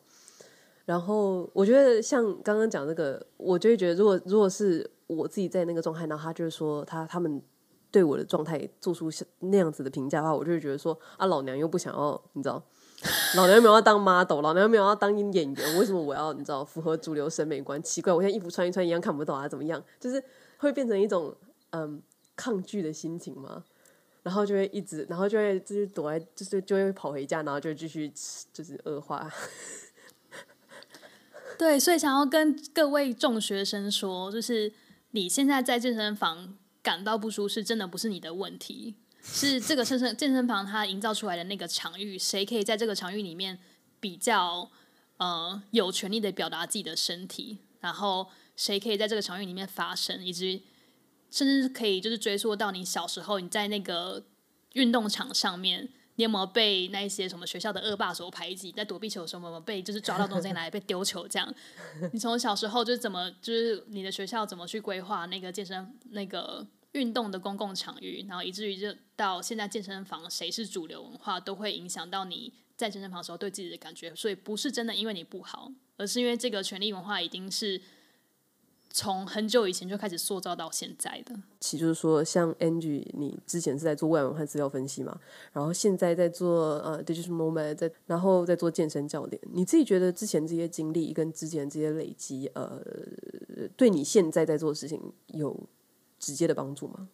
[0.86, 7.42] 然后我觉得像刚刚讲那个，我就会觉得，如果如果是我自己在那个状态，然后他就是说他他们
[7.90, 12.62] 对我的状态做出那样子的评价的话，我就会觉得说啊，老娘又不想要，你知道，
[13.36, 17.82] 老娘又没有要当 model，老娘又没有要当演员，为什么我要你知道符合主流审美观？
[17.84, 19.82] 奇怪，我现在衣服穿一穿一样看不到啊，怎么样？
[20.00, 20.22] 就是
[20.62, 21.36] 会变成一种
[21.72, 22.02] 嗯
[22.36, 23.64] 抗拒的心情吗，
[24.22, 28.12] 然后就会一直，然后就会就是躲在，就是就会跑回家，然后就继续，
[28.54, 29.30] 就是恶化。
[31.58, 34.72] 对，所以想要跟各位众学生说，就是
[35.12, 43.58] 你现在在健身房感到不舒适，真的不是你的问题，是这个健身健身房它营造出来的那个场域，谁可以在这个场域里面
[44.00, 44.70] 比较
[45.18, 48.28] 呃有权利的表达自己的身体，然后
[48.62, 50.62] 谁可以在这个场域里面发声，以及
[51.32, 54.24] 甚至可以就是追溯到你小时候你在那个
[54.74, 55.90] 运动场上面。
[56.16, 58.72] 你有没有被那一些什么学校的恶霸所排挤？
[58.72, 61.28] 在躲避球的时候，有没有被就是抓到中间来被丢球？
[61.28, 61.56] 这样，
[62.14, 74.14] 你从小时候就是怎么，就是你的学校怎么去规划那个健身那个运动的公共场域，然后以至于就到现在健身房谁是主流文化，都会影响到你在健身房的时候对自己的感觉。
[74.14, 77.82] 所以不是真的因为你不好，而是因为这个权力文化已经是。
[78.94, 85.20] 从很久以前就开始塑造到现在的，其实就是说，像 Angie，你之前是在做外文和资料分析嘛，
[85.54, 89.42] 然后现在在做呃 Digital Nomad，在然后在做健身教练。
[89.54, 92.82] 你自己觉得之前这些经历跟之前这些累积，呃，
[93.78, 95.58] 对你现在在做的事情有
[96.20, 97.10] 直接的帮助吗？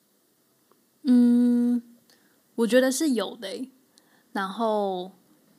[1.03, 1.81] 嗯，
[2.55, 3.69] 我觉得是有的。
[4.33, 5.11] 然后。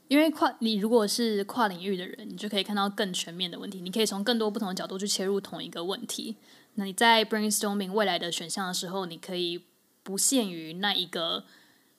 [0.09, 3.81] 因为跨你如果是跨领域的人，你就可以看到更全面的问题。
[3.81, 6.37] 你可以从更多不同的角度去切入同一个问题。
[6.75, 9.65] 那你在 brainstorming 未来的选项的时候，你可以
[10.03, 11.45] 不限于那一个，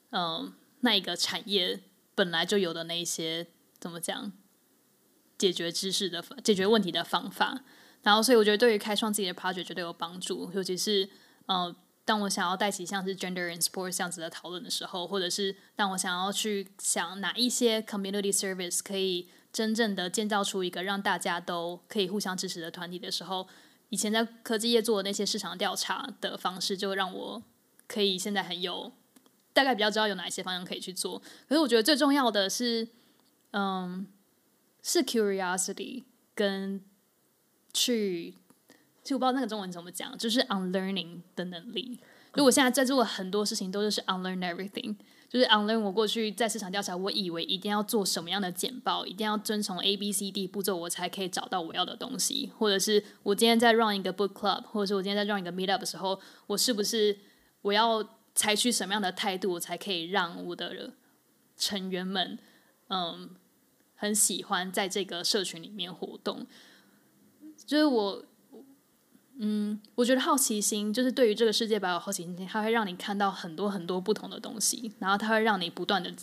[0.10, 1.80] 嗯、那一个产业
[2.16, 3.48] 本来就有的那一些
[3.80, 4.32] 怎么讲
[5.38, 7.64] 解决知识的解决问题的方法。
[8.02, 11.10] 然后，所以我觉得对于开创自己的 project 绝对有帮助，尤其是
[11.46, 11.76] 呃。
[12.10, 23.48] 当我想要带起像是 gender and sports 这样子的讨论的时候，或者是当我想要去想哪一些 community service 可以真正的建造出一个让大家都可以互相支持的团体的时候，
[23.90, 27.44] 以前在科技业做的那些市场调查的方式，就让我
[27.88, 28.92] 可以现在很有
[29.54, 31.20] 大概比较知道有哪些方向可以去做。
[31.48, 32.88] 可是我觉得最重要的是，
[33.52, 34.08] 嗯，
[34.82, 36.84] 是 curiosity 跟
[37.72, 38.34] 去。
[39.10, 42.00] 其实我不知道那个中文怎么讲，就是 unlearning 的能力。
[42.36, 44.96] 就我现在在做的很多事情都是 unlearn everything，
[45.28, 52.52] 就是 unlearn 我过去在市场调查，我以为一定要做什么样的简报，一定要遵从 A B C D 步骤，我才可以找到我要的东西。
[52.56, 57.18] 或者是我今天在 run 一个 book club，或者是我今天在 run 一个 meet up 的时候，我是不是
[57.64, 60.92] 我要采取什么样的态度，才可以让我的
[61.58, 62.38] 成员们
[62.90, 63.32] 嗯
[63.96, 66.46] 很喜欢在这个社群里面活动？
[67.66, 68.24] 就是我。
[69.42, 76.14] 嗯，我觉得好奇心就是对于这个世界保有好奇心，它会让你看到很多很多不同的东西，然后它会让你不断的、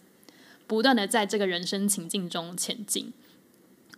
[0.66, 3.12] 不断的在这个人生情境中前进。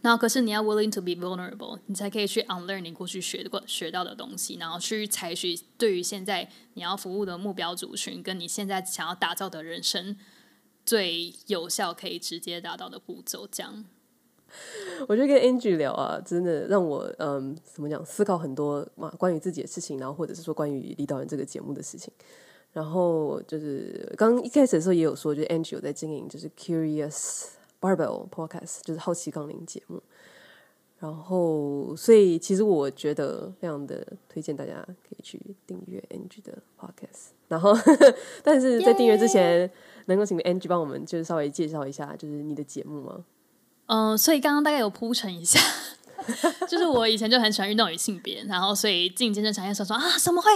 [0.00, 10.16] 然后，可是你要 willing to be vulnerable，你才可以去 unlearn 你过去学过学到的东西，然后去采取对于现在你要服务的目标族群，跟你现在想要打造的人生
[10.86, 13.84] 最有效、可以直接达到的步骤，这样。
[15.08, 22.12] 我觉得跟 Angie 聊啊，真的让我嗯，怎么讲，思考很多嘛，关于自己的事情，然后或者是说关于李导人这个节目的事情。
[22.72, 27.46] 然后就是刚一开始的时候也有说，就是 Angie 有在经营，就是 Curious
[27.80, 30.02] Barbell Podcast，就是好奇杠铃节目。
[30.98, 37.28] 然后，所以其实我觉得非常的推荐大家可以去订阅 Angie 的 Podcast。
[37.46, 37.72] 然后，
[38.42, 39.70] 但是在订阅之前，
[40.06, 43.24] 能够请 Angie 帮我们就是稍微介绍一下，就是你的节目吗？
[43.88, 45.58] 嗯，所以刚刚大概有铺陈一下，
[46.68, 50.50] 就是我以前就很喜欢运动与性别，然后所以进健身产业的时候说啊，怎么会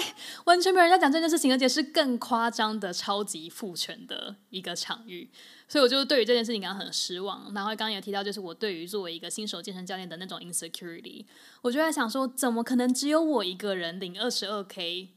[0.45, 5.31] 完全没有人在讲这件事情，而且是更夸张的超级父权的一个场域，
[5.67, 7.51] 所以我就对于这件事情感到很失望。
[7.55, 11.25] 然后刚刚有提到，就是我对于作为一个新手健身教练的那种 insecurity，
[11.63, 15.09] 我就在想说，怎么可能只有我一个人领二十二 k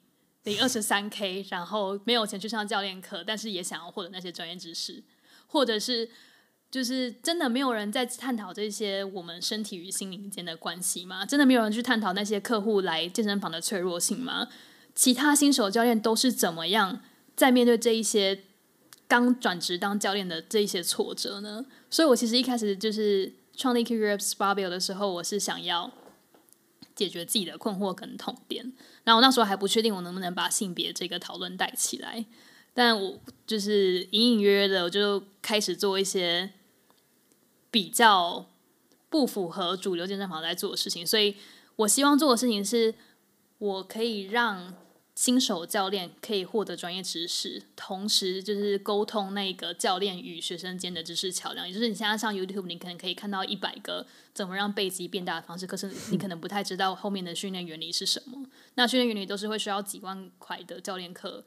[0.43, 5.03] 领二十三 K，然后没有钱去上教练课，但是也想要获得那些专业知识，
[5.47, 6.07] 或者是
[6.76, 11.26] 就是真的没有人在探讨这些我们身体与心灵间的关系吗？
[11.26, 14.49] 真的没有人去探讨那些客户来健身房的脆弱性吗？
[14.93, 16.99] 其他新手教练都是怎么样
[17.34, 18.43] 在面对这一些
[19.07, 21.65] 刚转职当教练的这一些挫折呢？
[21.89, 25.89] 所以我其实一开始就是创立 Kurab Spabio 的时候，我是想要。
[26.93, 28.71] 解决自己的困惑跟痛点，
[29.03, 32.26] 然后我那时候还不确定我能不能把性别这个讨论带起来，
[32.73, 36.49] 但我就是隐隐约约的，我就开始做一些
[37.76, 38.45] 比较
[39.09, 41.36] 不符合主流健身房在做的事情，所以
[41.76, 42.95] 我希望做的事情是，
[43.57, 44.73] 我可以让。
[45.17, 51.65] 新手教练可以获得专业知识，同时就是沟通那个教练与学生间的知识桥梁。
[51.65, 58.45] 也就是你现在上 YouTube，你可能可以看到一百个怎么让背肌变大的方式，可是你可能不太知道后面的训练原理是什么。
[58.73, 61.45] 那训练原理都是会需要几万块的教练课，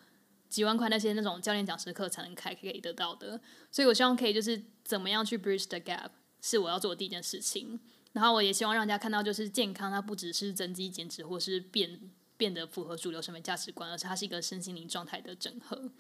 [0.49, 3.41] 几万块那些那种教练讲师课才能开可以得到的。
[3.71, 7.79] 所以我希望可以就是怎么样去 bridge the gap，是我要做的第一件事情。
[8.13, 12.11] 然后我也希望让大家看到，就是健康它不只是增肌减脂或是变。
[12.39, 15.91] 变得符合主流审美价值观，而且它是一个身心灵状态的整合。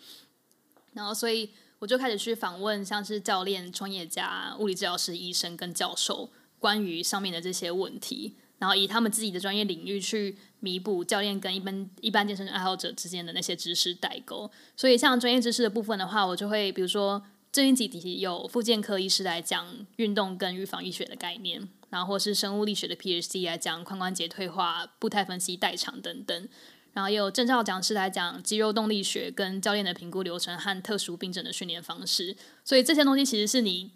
[0.92, 6.30] 然后，所以我就开始去访问像是教练、创业家、物理治疗师、医生跟教授，
[6.60, 14.50] 关于上面的这些问题，然后以他们自己的专业领域去弥补教练跟一般一般健身爱好者之间的那些知识代沟。
[14.76, 21.68] 所以，像专业知识的部分的话，我就会比如说这一集底有复健科医师来讲运动跟预防医学的概念。
[21.90, 26.48] 然后或是生物力学的 PhD 来讲髋关节退化、步态分析、代偿等等，
[26.92, 32.36] 然后也有证照讲师来讲肌肉动力学跟教练的评估流程和特殊病症的训练方式。
[32.62, 33.90] 所以这些东西其实是你，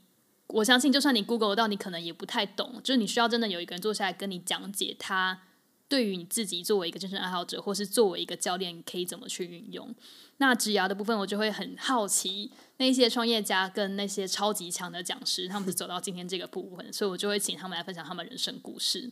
[0.52, 5.42] 我相信就算你 Google 到，你可能也不太懂，就是你需要真的有一个人坐下来跟你讲解他。
[5.88, 9.94] 对于你自己作为一个健身爱好者，或是作为一个教练，可以怎么去运用？
[10.38, 19.10] 那职涯的部分，我就会很好奇那些创业家跟那些超级强的讲师，他们是走到今天这个部分，所以我就会请他们来分享他们人生故事。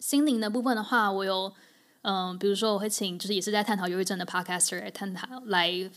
[0.00, 1.52] 心灵的部分的话，我有
[2.02, 5.88] 嗯，比如说我会请，就是也是在探讨忧郁症的 Podcaster 来探讨来。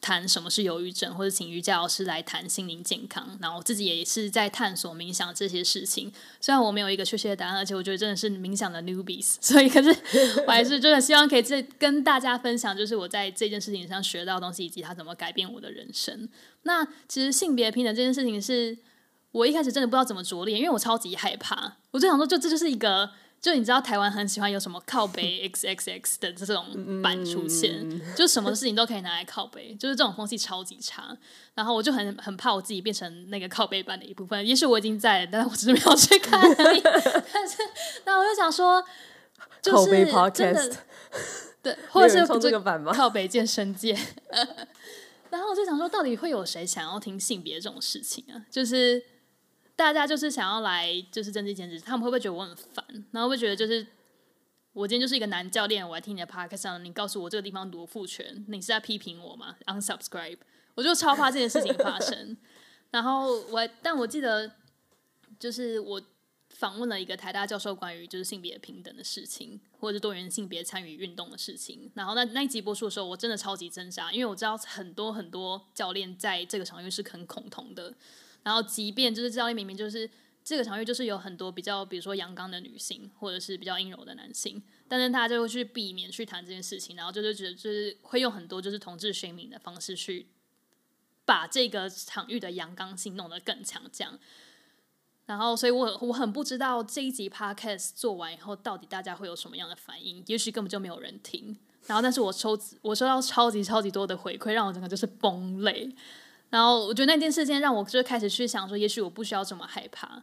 [0.00, 3.36] 谈什么是忧郁症，或者请瑜伽老师来谈心灵健康。
[3.40, 6.12] 然后我自己也是在探索冥想这些事情。
[6.40, 9.90] 虽然我没有一个确切的答案，而且我觉得真的是冥想的 newbies， 所以可是
[10.46, 16.28] 我还是真的希望可以再跟大家分享，就是我在这件事情上学到的东西，以及它怎么改变我的人生。
[16.62, 18.78] 那其实性别平等这件事情，是
[19.32, 21.78] 我一开始真的不知道怎么着力，因为我超级害怕。
[21.90, 23.10] 我就想说，就这就是一个。
[23.40, 31.16] 就你知道台湾很喜欢有什么靠北 XXX 的这种版出现，嗯、就什么事情都可以拿来靠北，就是这种风气超级差。
[31.54, 34.44] 然后我就很很怕我自己变成那个靠北版的一部分。
[34.44, 36.80] 也许我已经在，但是我只是没有去看而已。
[37.32, 37.58] 但是，
[38.04, 38.82] 那我就想说，
[39.62, 39.90] 就是
[40.32, 40.76] 真的
[41.62, 42.92] 对， 或者是这个版吗？
[42.92, 43.96] 靠北健身界。
[45.30, 48.42] 然后我就想说，到底会有谁想要听性别这种事情啊？
[48.50, 49.02] 就是。
[49.76, 52.82] 大家就是想要来，就是增肌减脂，他们会不会觉得我很烦？
[53.12, 53.86] 然后会觉得就是
[54.72, 60.38] 我今天就是一个男教练，我来听你的 podcast 上，你告诉我这个地方多父权，你是在批评我吗？Unsubscribe，
[60.74, 62.36] 我就超怕这件事情发生。
[62.90, 64.50] 然后我，但我记得
[65.38, 66.00] 就是我
[66.48, 71.90] 访问了一个台大教授，关于就是性别平等的事情，或者是多元性别参与运动的事情。
[71.92, 77.92] 然后那那一集播出的时候，我真的超级挣扎，因为我知道很多很多教练在这个场域是很恐同的。
[78.46, 80.08] 然后，即便就是教练明明就是
[80.44, 90.28] 这个场域，就是有很多比较，比如说阳刚的女性，或者是比较阴柔的男性，但是他就会去避免去谈这件事情，然后就是觉得就是会用很多就是同志宣明的方式去
[91.24, 94.16] 把这个场域的阳刚性弄得更强，这样。
[95.24, 101.58] 然后，所以我我很不知道这一集 podcast 做完以后，到底大家会有什么样的反应，也许根本就没有人听。
[101.86, 105.92] 然后，但是我收我收到超级超级多的回馈，让我整个就是崩溃。
[106.50, 110.22] 然后我觉得那件事情让我就开始去想说，也许我不需要这么害怕。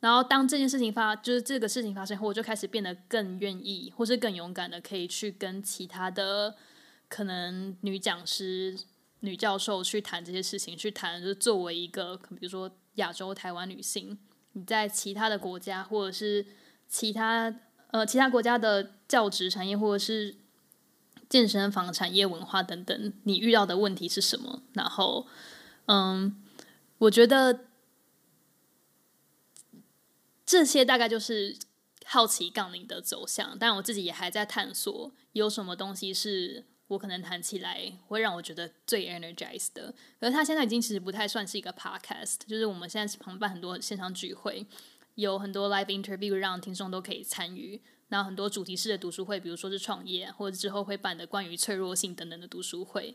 [0.00, 6.56] 然后当这件事情发，就是这个事情发生后，我就开始变得更愿意，或是更勇敢的，可以去跟其他的
[7.08, 8.76] 可能女讲师、
[9.20, 14.18] 女教授去谈这些事情，去谈就是作为一个，比如说亚洲台湾女性，
[14.54, 16.44] 你在其他的国家，或者是
[16.88, 17.54] 其他
[17.92, 20.34] 呃其他国家的教职产业，或者是
[21.28, 24.62] 健身房产业文化等等，你遇到的问题是什么？
[24.72, 25.28] 然后。
[25.94, 26.42] 嗯，
[26.96, 27.66] 我觉得
[30.46, 31.58] 这些大概就是
[32.06, 39.94] 好奇杠铃的走向，但我自己也还在探索，有什么东西是我可能谈起来会让我觉得最 energized 的。
[40.18, 44.66] 可是它现在已经其实不太算是一个 podcast，就是我们现在是旁办很多线上聚会，
[45.16, 47.78] 有很多 live interview 让听众都可以参与。
[48.08, 53.14] 然后很多主题式的读书会，比如说是创业，或者之后会办的关于脆弱性等等的读书会。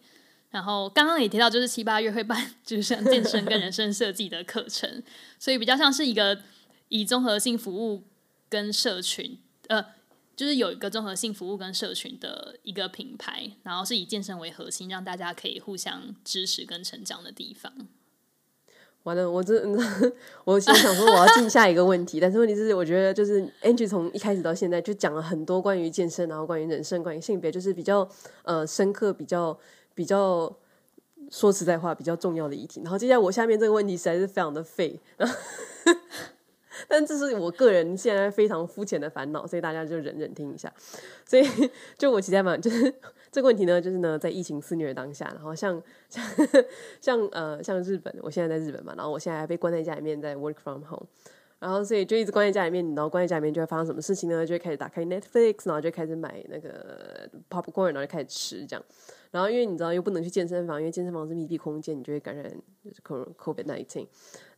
[0.50, 5.04] 然后刚刚也提到，就是七八月会办，就是像健身跟人生设计的课程，
[5.38, 6.40] 所以比较像是一个
[6.88, 8.04] 以综合性服务
[8.48, 9.38] 跟社群，
[9.68, 9.86] 呃，
[10.38, 17.74] 就是有一个综合性服务跟社群的一个品牌，然后是以健身为核心，让大家可以互相支持跟成长的地方。
[19.04, 19.62] 完了，我这
[20.46, 28.10] 我先想说我要进下一个问题，但是问题是，我觉得就是 Angie 从一开始到现在就讲了很多关于健身，然后关于人生，关于性别，就是比较
[28.44, 29.60] 呃深刻，比较。
[29.98, 30.56] 比较
[31.32, 32.80] 说实在话，比较重要的议题。
[32.84, 35.00] 然后接下来我下面这个问题实在是非常的废，
[36.88, 40.72] 但这是我个人现在非常肤浅的烦恼，所以大家就忍忍听一下。
[41.26, 41.44] 所以
[41.98, 42.94] 就我期待嘛，就是
[43.32, 46.24] 这个问题呢，就是呢，在疫情肆虐的当下，然后像像
[47.02, 51.08] 像呃像日本，我现在在日本嘛，然后我现在还被关在家里面，在 work from home。
[51.60, 54.46] 然后，所以就一直关在家里面，然后关在家里面就会发生什么事情呢？
[54.46, 58.86] 就会开始打开 Netflix，然后就开始买那个 popcorn，然后就开始吃这样。
[59.32, 62.50] 然后因为你知道又不能去健身房，因为健身房是密闭空间，你就会感染
[62.84, 64.08] 就是 COVID nineteen。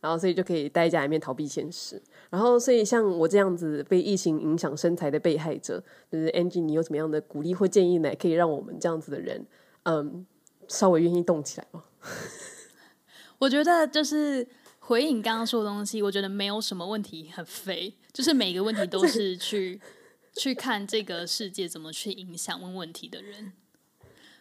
[0.00, 2.00] 然后所以就可以待在家里面逃避现实。
[2.30, 8.14] 然后所以像我这样子被疫情影响身材的被害者，就是 Angie，你有什么样的鼓励或建议呢？
[8.18, 9.46] 可以让我们这样子的人，
[9.84, 10.26] 嗯，
[10.68, 11.84] 稍微愿意动起来吗？
[13.38, 14.46] 我觉得就是。
[14.82, 17.94] 回应刚刚说的东西，我觉得没有什么问题，很肥。
[18.12, 19.80] 就是每个问题都是去
[20.34, 23.52] 去看这个世界怎么去影响问问题的人。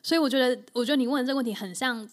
[0.02, 2.08] 所以我觉得，我觉得你问的这个问题很像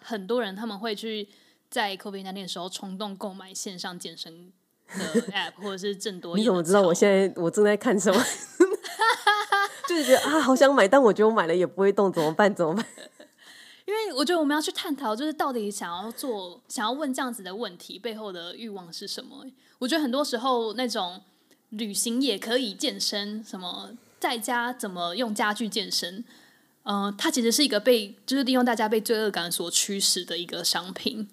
[0.00, 1.28] 很多人他们会去
[1.70, 4.52] 在 COVID-19 的时候冲动购买线上健身
[4.88, 6.36] 的 App，或者是郑多。
[6.36, 8.22] 你怎么知道我现在我正在看什么？
[9.88, 12.52] 就是觉得啊，好想买，但我觉得我买了也不会动，怎么办？
[12.52, 12.84] 怎么办？
[13.86, 19.46] 因为我觉得我们要去探讨，就是到底想要做、想要问这样子的问题背后的欲望是什么？
[19.78, 21.22] 我觉得很多时候那种
[21.70, 26.24] 旅行也可以健身，什么在家怎么用家具健身，嗯、
[26.86, 31.28] 呃，它其实是一个被就是利用大家被罪恶感所驱使的一个商品。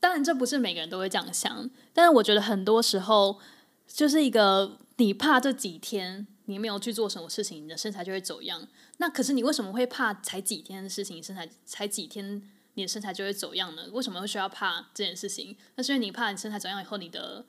[0.00, 3.38] 当然，这不是每个人都会这样想，但是我觉得很多时候
[3.86, 8.66] 就是一个你怕这几天你没有去做什么事情，你的身材就会走样。
[8.96, 12.42] 那可是你为什么会怕才几天的事情，身材才几天，
[12.74, 13.84] 你的身材就会走样呢？
[13.92, 15.56] 为什么会需要怕这件事情？
[15.76, 17.46] 那是因为你怕你身材走样以后，你的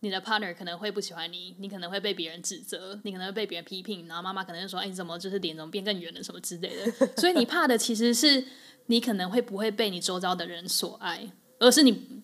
[0.00, 8.44] 你的 partner 可能会不喜欢你，你可能会被别人指责，你可能会被别人批评，然后妈妈可能就说：“哎，你怎么就是脸怎么变更圆了什么之类的。”所以你怕的其实是
[8.86, 12.22] 你可能会不会被你周遭的人所爱，而是你，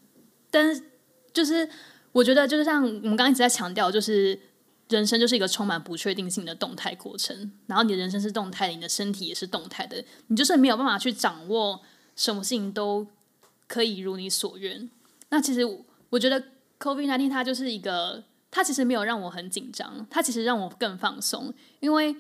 [0.51, 0.83] 但是
[1.33, 1.69] 就是
[2.13, 4.39] 我觉得就是像我们刚刚一直在强调，就是。
[4.91, 11.81] 人生就是一个充满不确定性的动态过程，然后你的人生是动态的，你的身体也是动态的，你就是没有办法去掌握
[12.15, 13.07] 什么事情都
[13.67, 14.89] 可以如你所愿。
[15.31, 15.65] 那其实
[16.11, 16.41] 我觉得
[16.79, 22.17] COVID-19 它就是一个，它其实没有让我很紧张，它其实让我更放松，因为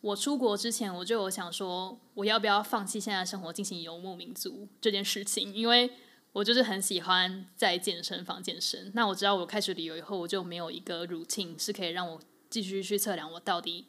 [0.00, 5.90] 我出国之前我就有想说，我要不要放弃现在生活进行游牧民族这件事情，因为。
[6.34, 8.90] 我就是很喜欢在健身房健身。
[8.92, 12.20] 那我知道我开始旅游以后，我就没有一个 routine 是可以让我
[12.50, 13.86] 继续去测量我到底，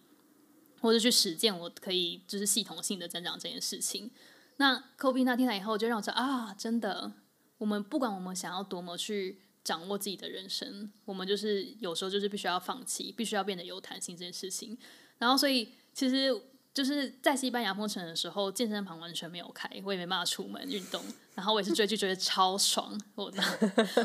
[0.79, 4.11] 或者去实践我可以就是系统性的增长这件事情。
[4.57, 7.13] 那 COVID 那天来以后，就让我知道啊，真的，
[7.57, 14.77] 我们不管我们想要多么去掌握自己的人生，我们就是有时候就是必须要放弃，必须要变得有弹性这件事情。
[15.17, 16.41] 然后，所以其实。
[16.75, 21.01] 就是在西班牙封城的时候，健身房完全没有开，我也没办法出门运动。
[21.33, 22.99] 然后我也是追剧，追得超爽。
[23.15, 23.31] 我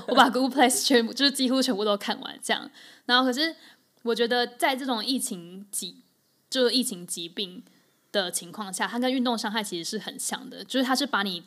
[0.06, 2.70] 我把 Google Play 全部就是几乎全部都看完这样。
[3.06, 3.56] 然后可是
[4.02, 6.04] 我觉得在这种疫情疾
[6.48, 7.60] 就是疫情疾病
[8.12, 11.42] 的情况下，它跟运动伤害其实是很像的，就是它是把你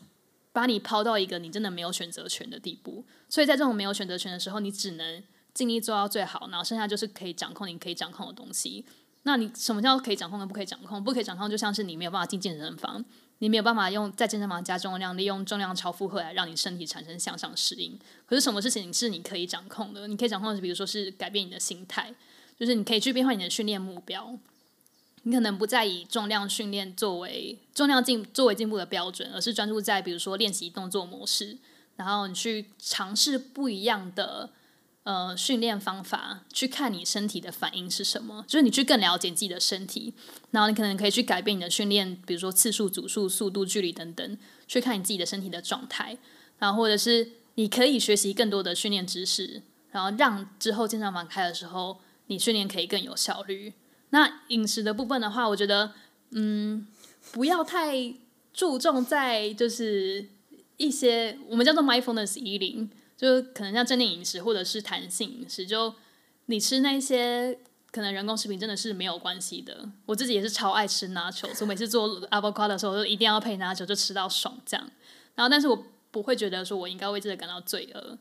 [0.53, 3.03] 把你抛到一个你真的没有选择权的地步。
[3.27, 5.21] 所以在这种没有选择权的时候，你只能
[5.53, 8.85] 尽力做到最好，然后剩下就是可以掌控你可以掌控的东西。
[9.23, 11.03] 那你什么叫可以掌控跟不可以掌控？
[11.03, 13.03] 不可以掌控就像是你没有办法进健身房，
[13.39, 17.97] 你没有办法用在健身房加重量，利用重量超负荷来让你身体产生向上适应。
[18.25, 20.07] 可是什么事情是你可以掌控的？
[20.07, 22.13] 你可以掌控的是，比如说是改变你的心态，
[22.59, 24.37] 就是你可以去变换你的训练目标。
[25.23, 31.57] 你可能不再以重量训练作为重量进作为进步的标准，而是专注在比如说练习动作模式，
[31.97, 34.51] 然后你去尝试不一样的。
[35.05, 40.13] 呃，训练方法去看你身体的反应是什么，就是你去更了解自己的身体，
[40.51, 46.17] 然后你可能可以去改变你的训练，比如说次数、组数、速度、距离等等，去看你自己的身体的状态，
[46.57, 49.61] 然后或者是你可以学习更多的训练知识，
[49.91, 53.73] 然后让之后健身房开的时候，你训练可以更有效率。
[54.13, 55.91] 那饮食的部分的话，我觉得，
[56.29, 56.85] 嗯，
[57.31, 58.13] 不要太
[58.53, 60.29] 注重在就是
[60.77, 62.89] 一些我们叫做 mindfulness eating。
[63.15, 65.93] 就可能像正念饮食或者是弹性饮食，就
[66.47, 67.57] 你吃那些
[67.89, 69.89] 可能人工食品真的是没有关系的。
[70.05, 74.91] 我自己也是超爱吃 Nacho，所以每次做 avocado 的时候，我就一定要配 Nacho，就吃到爽这样。
[75.35, 78.17] 然后，但是我不会觉得说我应该为这个感到罪恶。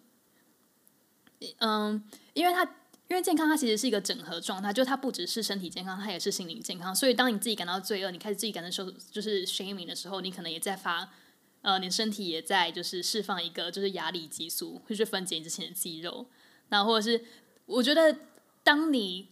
[1.59, 2.03] 嗯，
[2.35, 2.65] 因为它
[3.13, 6.97] 因为健康，它其实是一个整合状态，就它不只是身体健康，它也是心灵健康。
[6.97, 11.13] 所以，当你自己感到罪恶，你开始自己感到受就是虚名的时候，你可能也在发
[11.61, 16.27] 呃，你身体也在就是释放一个就是压力激素，会去分解你之前的肌肉。
[16.71, 17.23] 那或者是
[17.67, 18.17] 我觉得，
[18.65, 19.29] 当你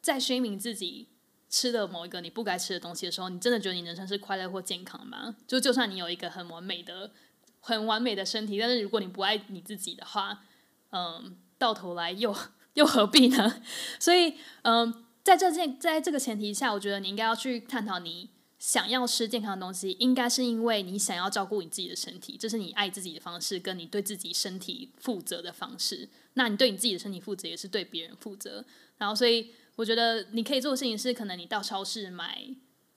[0.00, 1.06] 在虚名自己
[1.48, 5.36] 吃了某一个你不该吃的东西的时候，你真的觉得你人生是快乐或健康吗？
[5.46, 7.12] 就就算你有一个很完美的、
[7.60, 10.42] 很完美的身体，但是如果你不爱你自己的话，
[10.90, 12.34] 嗯，到头来又
[12.74, 13.62] 又何必呢？
[14.00, 26.08] 所以，嗯，在这件在这个前提下，我觉得你应该要去探讨，你想要吃健康的东西，应该是因为你想要照顾你自己的身体，这是你爱自己的方式，跟你对自己身体负责的方式。
[26.34, 28.64] 那你对你自己的身体负责，也是对别人负责。
[28.98, 32.46] 然后，所以我觉得你可以做的事情是，可能你到超市买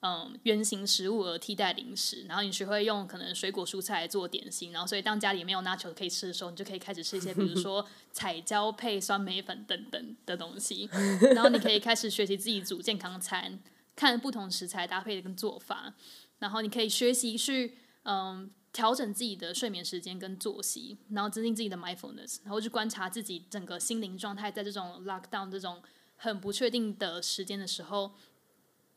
[0.00, 4.72] 嗯原型食物而替代零食，然后你学会用可能水果蔬菜来做点心。
[4.72, 10.88] 然后，所以当家里没有 nacho 可以吃的时候，你就可以开始吃一些，比如说 彩椒配酸梅粉等等的东西。
[11.34, 13.58] 然后，你可以开始学习自己煮健康餐，
[13.94, 15.94] 看不同食材搭配的跟做法。
[16.38, 18.50] 然后，你可以学习去嗯。
[18.72, 25.80] 调整自己的睡眠时间跟作息，然后增进自己的 mindfulness，然后去观察自己整个心灵状态，在这种 lockdown 这种
[26.16, 28.12] 很不确定的时间的时候，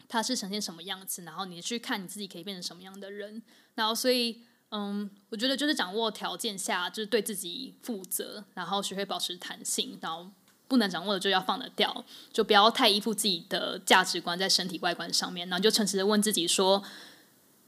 [0.09, 3.41] 它是呈现什么样子，然后你去看你自己可以变成什么样的人，
[3.75, 4.41] 然后所以，
[4.71, 10.29] 嗯，我觉得就是掌握条件下，就是对自己负责，然后学会保持弹性，然后
[10.67, 12.03] 不能掌握的就要放得掉，
[12.33, 16.83] 就不要太依附自己的价值观在身体外观上面，然后就诚实的问自己说。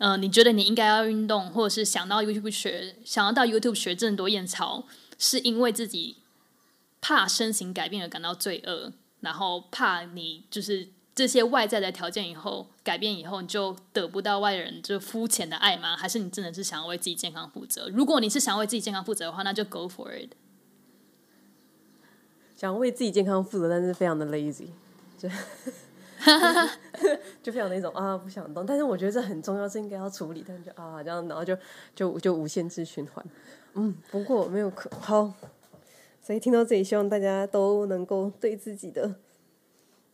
[0.03, 4.87] 嗯、你觉得你应该要运动，或者是想到 YouTube 学，想要到 YouTube 学这么多验操，
[5.19, 6.17] 是因为自己
[6.99, 15.97] 怕身形改变而感到罪恶，然后怕你就是这些外在的条件以后改变以后，你就得不到外人就肤浅的爱吗？
[15.97, 17.89] 还是你真的是想要为自己健康负责？
[17.89, 20.31] 如果你是想要为自己健康负责的话，那就 Go for it。
[22.55, 24.67] 想为自己健康负责，但是非常的 lazy。
[25.17, 25.27] 就
[27.51, 31.57] 非常那种啊，不想动，但是我觉得这很重要，是应该要处理，但是就啊这样，然后就
[31.95, 33.25] 就就无限制循环。
[33.73, 35.33] 嗯，不过没有可好，
[36.21, 39.15] 所以听到这里，希望大家都能够对自己的，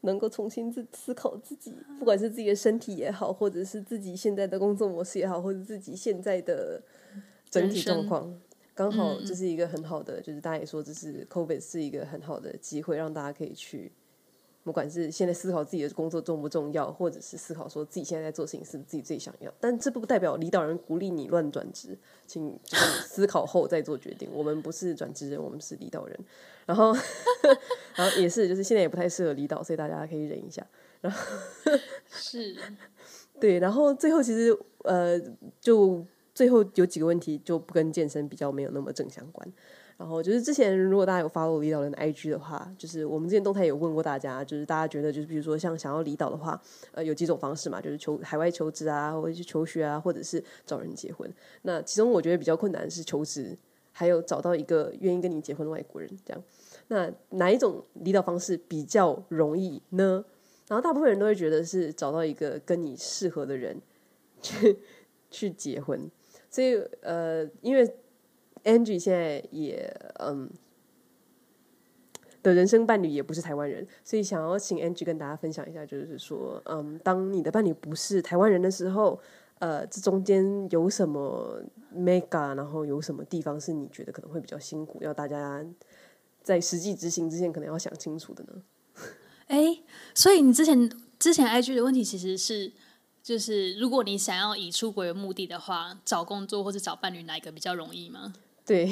[0.08, 6.82] 能够重新自思考自己，不管是自己的身体也好，或者是自己现在的工作模式也好，或者自己现在的
[7.52, 8.34] 整体状况，
[8.74, 13.92] 刚好这是一个很好的，就是大家也说这是 COVID 是一个很好的机会，让大家可以去。
[14.68, 22.60] 不管是现在思考自己的工作重不重要，或者是思考说自己现在在做事情是不是自己最想要，但这不代表领导人鼓励你乱转职，请
[23.06, 24.30] 思考后再做决定。
[24.34, 26.20] 我们不是转职人，我们是领导人。
[26.66, 26.94] 然后，
[27.96, 30.68] 然后也是，就是现在也不太适合领导，所以大家可以忍一下。
[31.00, 31.18] 然后
[32.10, 32.54] 是，
[33.40, 33.60] 对。
[33.60, 34.54] 然后最后其实
[34.84, 35.18] 呃，
[35.62, 36.06] 就
[36.36, 39.50] 最后有几个问题就不跟健身比较没有那么正相关。
[39.98, 51.28] 然后就是之前，如果大家有 follow 离岛人的 IG 的话，就是我们之前动态有问过大家，就是大家觉得就是比如说像想要离岛的话，呃，有几种方式嘛，就是求海外求职啊，或者是求学啊，或者是找人结婚。
[51.64, 53.58] 那其中我觉得比较困难的是求职，
[53.92, 56.44] 还有找到一个愿意跟你结婚的外国人这样。
[56.90, 60.24] 那哪一种离岛方式比较容易呢？
[60.68, 63.82] 然后大部分人都会觉得是找到一个跟你适合的人
[64.44, 64.78] 去
[65.32, 66.12] 去结婚。
[66.52, 67.90] 所以呃，因为
[68.68, 69.90] Angie 现在也
[70.20, 70.50] 嗯
[72.44, 79.20] 的人生伴侣也不是台湾人，所以想要请 Angie 跟大家分享一下，就是说，嗯，当你的伴侣不是台湾人的时候，
[79.60, 81.62] 呃，这中间有什么
[81.94, 85.66] mega，然后有什么地方是你觉得可能会比较辛苦，要大家
[86.42, 88.62] 在实际执行之前可能要想清楚的呢？
[89.48, 89.82] 哎，
[90.14, 92.72] 所以你之前之前 IG 的问题其实是，
[93.24, 98.34] 就是如果你想要以出国为目的的话，找工作或者找伴侣哪一个比较容易吗？
[98.68, 98.86] 对，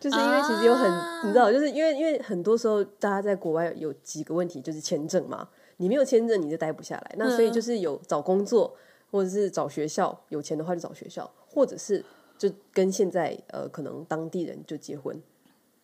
[0.00, 1.26] 就是因为其实有很，uh...
[1.26, 7.14] 你知道，就是因为因为很多时候大家在国外有几个问题，就是签证嘛，你没有签证你就待不下来。
[7.16, 8.76] 那所以就是有找工作
[9.12, 12.04] 或者是找学校，有钱的话就找学校，或者是
[12.36, 15.16] 就跟现在呃可能当地人就结婚。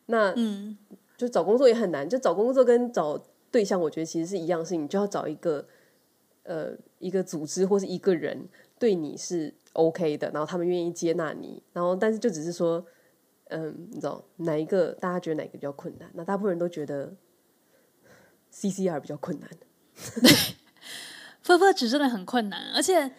[0.06, 0.76] 那嗯，
[1.16, 3.16] 就找工作也很难，就找工作跟找
[3.52, 5.64] 对象，我觉得其实是一样的事情，你就要找一个
[6.42, 12.84] 呃一个组织或是一个人对你是 OK 的，然后他们愿意接纳你，然后但是就只是说。
[13.56, 14.92] 嗯，你知道哪一个？
[14.94, 16.10] 大家觉得哪个比较困难？
[16.14, 17.14] 那大部分人都觉得
[18.52, 19.48] CCR 比较困难。
[20.20, 20.32] 对，
[21.40, 23.12] 分分值真的很困难，而且，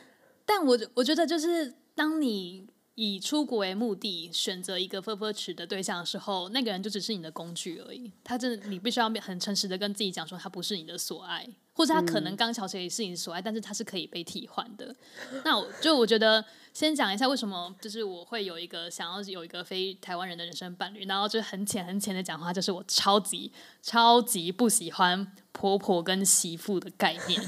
[0.45, 8.11] 但我我觉得就是当你以出国为目的选择一个分分尺的对象的时候，那个人就只是你的工具而已。
[8.23, 14.95] 他真的，你必须要很诚实的跟自己讲说，他不是你的所爱，或者他可能刚巧也是你的所爱，但是他是可以被替换的。
[15.43, 27.41] 那我就我觉得，先讲一下为什么，就是我会有一个想要有一个非台湾人的人生伴侣，然后就很浅很浅的讲话，就是我超级超级不喜欢婆婆跟媳妇的概念。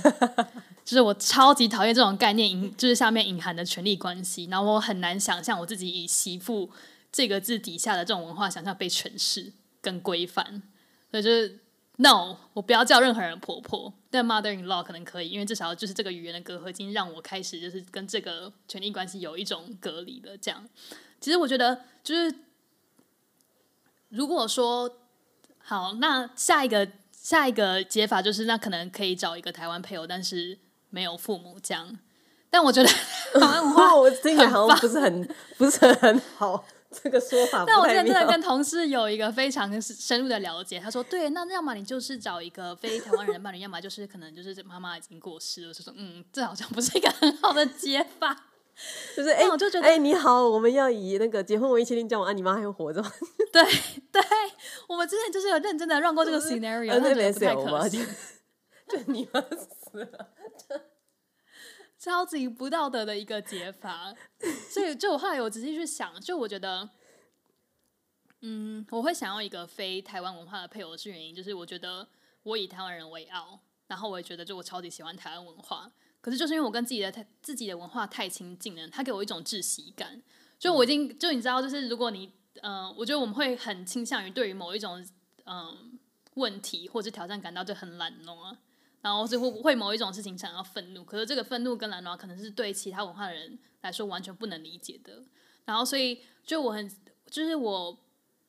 [0.87, 6.71] 就是我超级讨厌这种概念，隐就是下面隐含的权力关系，然后我很难想象我自己以媳妇
[7.11, 10.63] 这个字底下的这种文化想象被诠释跟规范，
[11.11, 11.59] 所以就是
[11.97, 20.65] no，我不要叫任何人婆婆，但 mother in law 可能可以，因为至少就是这个语言的隔阂已经让我开始就是跟这个权力关系有一种隔离了这样。
[21.19, 22.33] 其实我觉得就是
[24.07, 24.89] 如果说
[25.57, 30.57] 好，那下一个下一个解法就是那可能可以找一个台湾配偶，但是。
[30.89, 31.97] 没有父母这样，
[32.49, 37.63] 但我觉得台湾文化我听起来好像不是很不是很好这个说法。
[37.67, 48.45] 但我现在真的跟同事有一个非常深入的了解，他说：“对，那要么你就是找一个非台湾人伴侣，要么就是可能就是妈妈已经过世了。”就说：“嗯，这好像不是一个很好的解法。”
[49.17, 53.11] 就是哎，我就觉得哎，你好，我们要以那个结婚为一切定交往啊，你妈还活着吗？
[53.51, 53.63] 对
[54.11, 54.21] 对，
[54.87, 58.07] 我们之前就是有认真的 run 过这个 scenario，那觉得不太可行。
[58.87, 60.29] 就你妈死了。
[61.99, 64.13] 超级不道德的一个解法，
[64.69, 66.89] 所以就我后来我仔细去想，就我觉得，
[68.41, 72.07] 嗯，我会想要一个非台湾文化的配偶是原因，就是我觉得
[72.43, 75.91] 我以台湾人为傲，然后我也觉得就我超级喜欢台湾文化，
[76.21, 80.21] 可是就是因为我跟自己的太自己的文化太亲近了，他给我一种窒息感，
[80.59, 82.31] 就我已经就你知道，就是如果你
[82.61, 85.05] 嗯、我觉得我们会很倾向于对于某一种
[85.45, 85.99] 嗯、
[86.33, 88.57] 问题或者挑战感到就很懒惰。
[89.07, 95.23] 然后是会会某一种事情想要愤怒，可是这个愤怒跟懒惰可能是对其他文化的人来说完全不能理解的。
[95.63, 96.91] 然后所以就我很
[97.29, 97.97] 就是我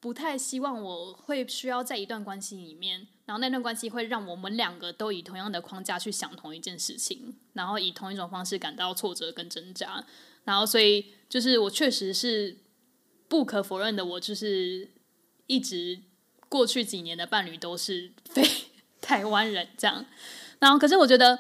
[0.00, 10.04] 不太希望我会需要在一段关系里面，然后那段关系会让我们两个都以同样的框架去想同一件事情，然后以同一种方式感到挫折跟挣扎。
[10.42, 12.58] 然后所以就是我确实是
[13.28, 14.90] 不可否认的，我就是
[15.46, 16.00] 一直
[16.48, 18.42] 过去几年的伴侣都是 非
[19.00, 20.04] 台湾人这样。
[20.58, 21.38] 然后，可是我觉得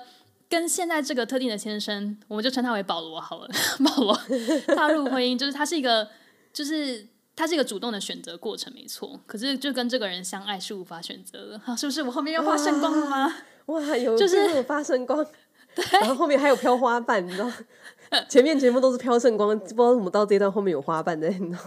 [0.48, 3.48] 跟现在这个特定的先生，我们就称他为保罗好了。
[3.84, 4.18] 保罗
[4.76, 6.08] 踏入婚姻，就是他是一个，
[6.52, 9.20] 就是他是一个主动的选择过程，没错。
[9.26, 12.02] 可是就跟这个人相爱是无法选择的，啊，是不是？
[12.02, 13.34] 我后面要发圣光了吗？
[13.66, 15.26] 哇，有就是发圣光，
[15.74, 17.50] 对，然后后面还有飘花瓣，你知道？
[18.28, 21.62] 前面全部都是飘圣光，不知道怎么到这段后面有花瓣的，你知道？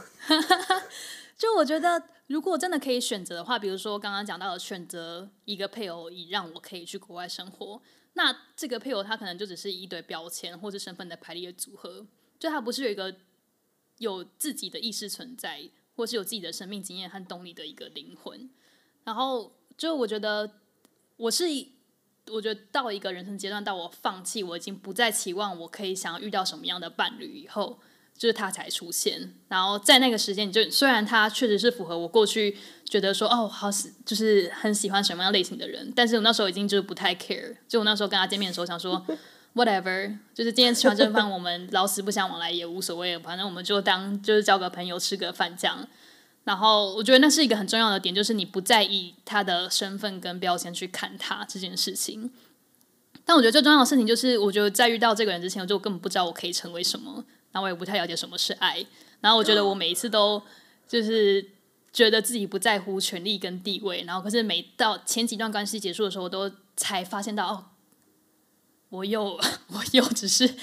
[1.38, 2.02] 就我觉得。
[2.32, 7.82] 如果真的可以选择的话，比如说刚刚讲到的选择一个配偶，以让我可以去国外生活，
[8.14, 12.08] 那这个配偶他可能就只是一堆标签或者身份的排列组合，
[12.40, 13.14] 就他不是有一个
[13.98, 18.50] 有自己的意识存在，或是有自己的生命经验和动力的一个灵魂。
[19.04, 20.60] 然后就我觉得
[21.18, 21.44] 我是，
[22.30, 27.82] 我觉得到一个人生阶段，到我放弃，我已经不再期望我可以想要遇到什么样的伴侣以后。
[28.22, 32.56] 就是他才出现，然后在那个时间，你就虽然他确实是符合我过去
[32.86, 37.56] 觉得说哦，好喜，就是很喜欢什么样类型的人，但是我那时候已经就是不太 care。
[37.68, 39.04] 就我那时候跟他见面的时候，想说
[39.56, 45.88] whatever，就是今天吃完这顿饭，我们老死不相往来也无所谓，反正我们就当就是交个朋友，吃个饭这样。
[46.44, 52.30] 然后我觉得那是一个很重要的点，就是你不在意他的身份跟标签去看他这件事情。
[53.26, 57.26] 但我觉得最重要的事情就是，我觉得在遇到这个人之前，我就根本不知道我可以成为什么。
[57.52, 58.86] 然后我也不太了解什么是爱，
[59.20, 60.42] 然后我觉得我每一次都
[60.88, 61.46] 就是
[61.94, 67.66] 觉得自己不在乎权力跟地位，然后可是每到前几段关系结束的时候，我都才发现到哦，
[68.90, 69.24] 我又
[69.68, 70.56] 我又只是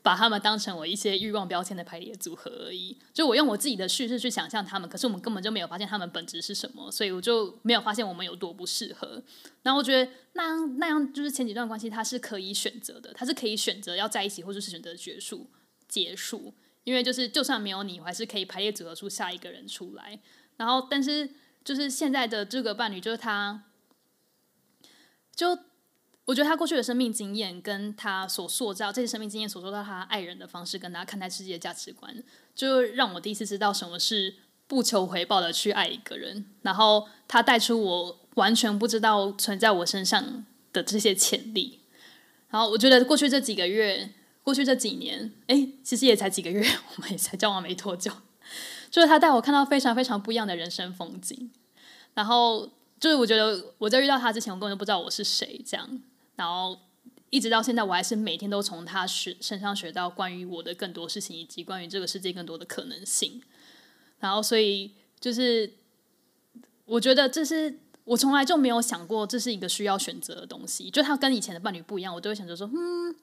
[0.00, 2.96] 把他们当成我一些欲望标签的排列组合而已。
[3.12, 9.22] 就我用我自己的叙事去想象他们，可是我们根本就没有发现他们本质是什么，所以我就没有发现我们有多不适合。
[9.62, 15.50] 然后我觉得那样那样就是前几段关系，它是可以选择的，它是可以选择要在一起，或者是选择结束。
[15.88, 16.52] 结束，
[16.84, 20.20] 因为就是就算没有你，我还是可以排列组合出下一个人出来。
[20.58, 21.30] 然后，但是
[21.64, 23.64] 就是现在的这个伴侣，就是他，
[25.34, 25.58] 就
[26.26, 32.22] 我觉得他过去的生命经验，跟他所塑造这些生命经验所塑造他爱人的方式，跟他看待世界的价值观，
[32.54, 34.34] 就让我第一次知道什么是
[34.66, 36.44] 不求回报的去爱一个人。
[36.62, 41.80] 然后他带出我完全不知道存在我身上的这些潜力。
[42.50, 44.14] 然后我觉得过去这几个月。
[44.48, 48.10] 过去这几年，哎，其实也才几个月， 我们也才交往没多久，
[48.90, 51.50] 就是他带我看到非常非常不一样的人生风景。
[52.14, 52.66] 然后，
[52.98, 56.00] 就是我觉得我在遇到他之前，我根本就不知道我是谁，这样。
[56.36, 56.80] 然后，
[57.28, 63.42] 一直到现在，我还是每天都从他学身上学到关于我的更多事情，以及关于这个世界更多的可能性。
[64.18, 65.70] 然后，所以就是
[66.86, 70.88] 我觉得这是我从来就没有想过这是一个需要选择的东西。
[70.90, 73.14] 就他跟以前的伴侣不一样，我都会想着说，嗯，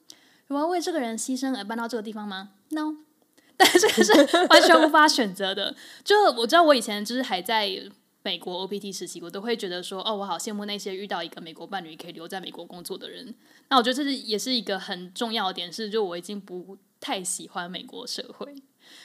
[0.48, 2.96] 我要为这个人牺牲而搬到这个地方吗？No，
[3.56, 4.12] 但是这个是
[4.48, 5.74] 完全无法选择的。
[6.04, 7.90] 就我知道，我以前就是还在。
[8.22, 13.32] 美国 OPT 实习，我都会觉得说，哦，我好羡慕那些遇到一个美国伴侣可以留在美国工作的人。
[13.68, 18.52] 那我觉得这是也是一个很重要的点，是就我已经不太喜欢美国社会，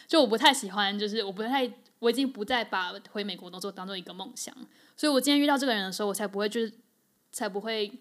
[0.08, 4.52] 就我不太喜欢，就是我不太，我已经不再把回美国工作当做一个梦想。
[4.98, 6.74] 所以我今天遇到这个人的时候，我才不会就是
[7.32, 7.92] 才不会，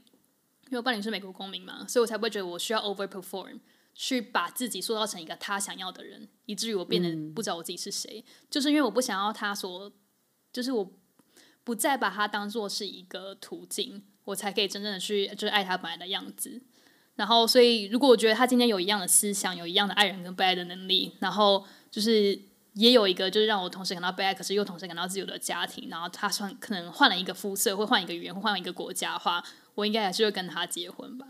[0.70, 3.60] 因为我伴侣是美国公民嘛，所以我才不会觉得我需要 overperform
[3.94, 8.24] 去把自己塑造成一个他想要的人，以至于我变得不知道我自己是谁。
[8.26, 9.92] 嗯、就是因为我不想要他所，
[10.52, 10.90] 就是我。
[11.62, 16.60] 不再把他当做是一个途径，我才可以真正的去就是爱他本来的样子。
[17.16, 22.36] 然后，所以如果我觉得他今天有一样的思想，有一样的爱人跟被爱的能力，然后就是
[22.72, 29.44] 也有一个就是让我同时感到被爱，可是又同时感到自由的家庭，然后他算可能换了一个肤色，会换一个语言，会换一个国家的话，
[29.80, 31.26] 我应该还是会跟他结婚吧。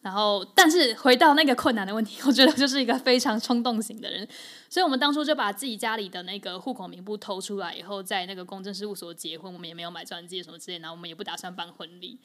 [0.00, 4.26] 然后，但是回到那个困难的问题，我觉得就是一个非常冲动型的人，
[4.70, 12.20] 所以我们当初就把自己家里的那个户口名簿偷出来以后，在那个公证事务所结婚，我们也没有买钻戒什么之类的，然后我们也不打算办婚礼，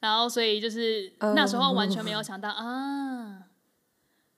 [0.00, 2.58] 然后所以就是那时候完全没有想到、oh.
[2.58, 3.42] 啊，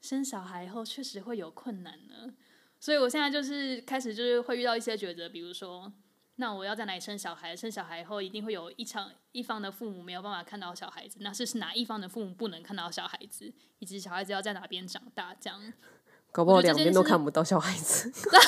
[0.00, 2.34] 生小孩以后确实会有困难呢，
[2.80, 5.92] 所以我现在就是开始就是会遇到一些抉择，比如说。
[6.40, 7.54] 那我要在哪里生小孩？
[7.54, 15.36] 生小孩以后一定会有一场一方的父母没有办法看到小孩子，那是是哪一方的父母不能看到小孩子，以及小孩子要在哪边长大？
[15.38, 15.72] 这样
[16.32, 18.10] 搞不好两边都看不到小孩子。
[18.10, 18.40] 真的，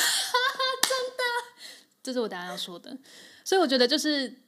[2.02, 2.96] 这是我等下要说的。
[3.44, 4.38] 所以我觉得就是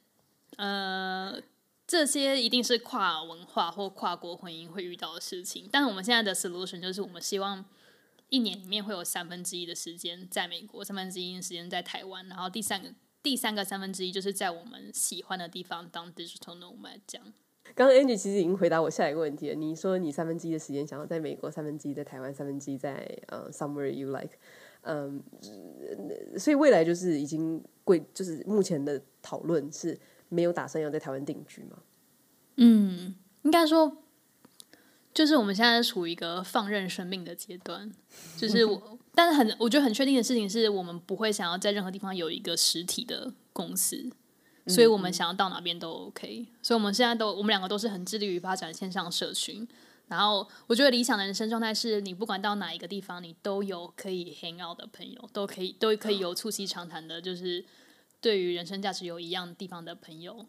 [0.57, 1.39] 呃，
[1.85, 5.69] 这些一定是跨文化或跨国婚姻会遇到的事情。
[5.71, 7.63] 但是我们现在的 solution 就是我们希望
[8.29, 12.89] 一年里面会有三分之一的时间在美国，三分之一的时间在台湾，然后第三个。
[13.25, 17.33] 第三个三分之一就是在我们喜欢的地方当 digital nomad 这样。
[17.73, 19.55] 刚刚 Angie 其实已经回答我下一个问题了。
[19.55, 22.93] 你说你三分之一的时间想要在美国，三分之一在台湾，三分之一在
[23.29, 24.37] 呃、uh, somewhere you like。
[24.83, 25.23] 嗯，
[26.37, 29.99] 所以未来就是已经贵，就是目前的讨论是
[30.29, 31.79] 没有打算要在台湾定居吗？
[32.57, 34.03] 嗯，应该说，
[35.11, 37.91] 就是我们现在处于一个放任生命的阶段，
[38.37, 38.99] 就是我。
[39.15, 44.11] 但是很，我觉得很确定的事情是我们不会想要在任何地方有一个实体的公司，
[44.67, 46.45] 所以我们想要到哪边都 OK。
[46.61, 49.67] 所以我们现在都，我们两个都是很致力于发展线上社群。
[50.07, 57.63] 然后我觉得理想的人生状态是你不管到哪一个地方，你都有可以 hang out 的朋友，都可以都可以有促膝长谈的，就是
[58.19, 60.45] 对于人生价值有一样地方的朋友。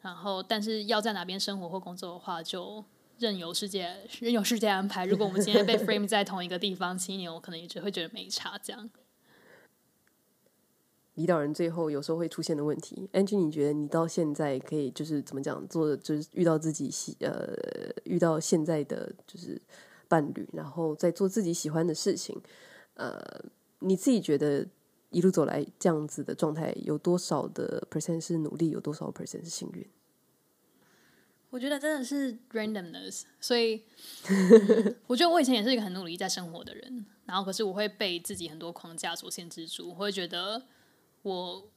[0.00, 2.84] 然后，但是要在哪边生活或工作的话，就。
[3.18, 5.06] 任由世界，任由世界安排。
[5.06, 8.58] 如果我们今天被 frame 在同一个地方七年，我可能也只会觉得没差。
[8.62, 8.90] 这样，
[11.14, 17.54] 领导人最后有时候会出现的问题，Angie，你觉得你到现在可以就是怎么讲做，就是遇到自己喜呃
[18.04, 19.60] 遇到现在的就是
[20.08, 22.38] 伴侣，然后在做自己喜欢的事情，
[22.94, 23.18] 呃，
[23.78, 24.66] 你自己觉得
[25.08, 29.88] 一路走来这样子的状态，有多少的 percent 是努力，有多少 percent 是幸运？
[31.50, 33.82] 我觉得真的是 randomness，所以、
[34.28, 40.62] 嗯、我觉得我以前也是一个很努力在生活的人，然后可是我会被自己很多框架所限制住，我会觉得
[41.22, 41.70] 我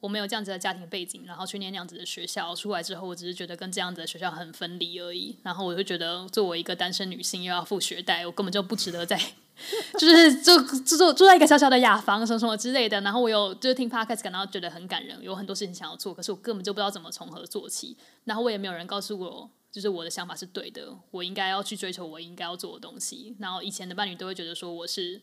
[0.00, 9.18] 我没有这样子的家庭背景，然后去念那样子的学校，出来之后我只是觉得跟这样子的学校很分离而已，然后我就觉得作为一个单身女性又要付学贷，我根本就不值得在。
[9.98, 23.36] 就是住住住住在一个小小的雅房什么什么之类的，然后我有就是听 podcast 感到觉得很感人，有很多事情想要做，可是我根本就不知道怎么从何做起，然后我也没有人告诉我，就是我的想法是对的，我应该要去追求我应该要做的东西。
[23.38, 25.22] 然后以前的伴侣都会觉得说我是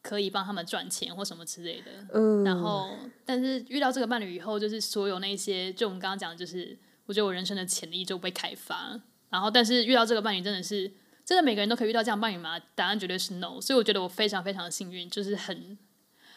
[0.00, 2.88] 可以帮他们赚钱或什么之类的，嗯，然后
[3.26, 10.92] 但是遇到这个伴侣以后，就是所有那些就我们刚刚讲的，就是我觉得我人生的潜力就被开发，然后但是遇到这个伴侣真的是。
[11.28, 12.58] 真的每个人都可以遇到这样伴侣吗？
[12.74, 13.60] 答案绝对是 no。
[13.60, 15.76] 所以我觉得我非常非常的幸运，就是很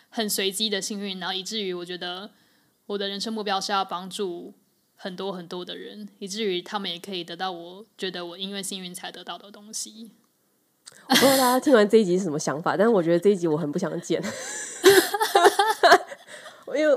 [0.10, 2.30] 很随机的幸运，然后以至于我觉得
[2.88, 4.54] 我的人生目标是要帮助
[4.98, 10.12] 很多很多的人，以至于他们也可以得到我觉得我因为幸运才得到的东西。
[11.08, 14.22] 我不知道大家听完这一集是什么想法，但是我觉得这一集我很不想剪。
[16.76, 16.94] 因为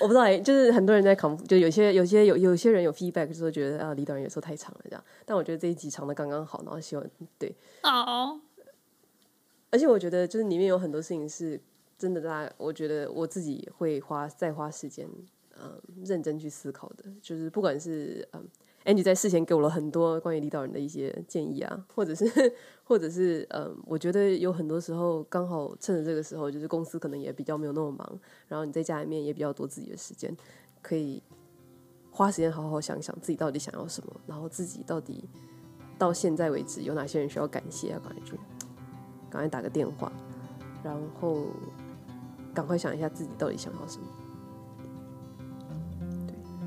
[0.00, 5.04] 我不知道，就是很多人在 com，就有些有些有有些人有 feedback，就是觉得啊，李导演有时候太长了这样。
[5.24, 7.04] 但我觉得这一集长的刚刚好，然后希望
[7.38, 7.54] 对。
[7.82, 8.40] 哦。
[9.70, 11.58] 而且我觉得就是里面有很多事情是
[11.98, 15.08] 真的，大家我觉得我自己会花再花时间
[15.58, 18.46] 嗯认真去思考的，就是不管是嗯
[18.84, 22.52] Angie 在事前给我了很多关于领导人的一些建议啊，或者是
[22.82, 30.36] 或者是嗯，我觉得有很多时候刚好趁着这个时候，就是公司可能也比较没有那么忙，然后你在家里面也比较多自己的时间，
[30.82, 31.22] 可以
[32.10, 35.28] 花时间好好想想自己到底想要什么，然后自己到底
[35.96, 38.32] 到现在为止有哪些人需要感谢啊，赶快去，
[39.30, 40.12] 赶快打个电话，
[40.82, 41.46] 然后
[42.52, 44.06] 赶快想一下自己到底想要什么。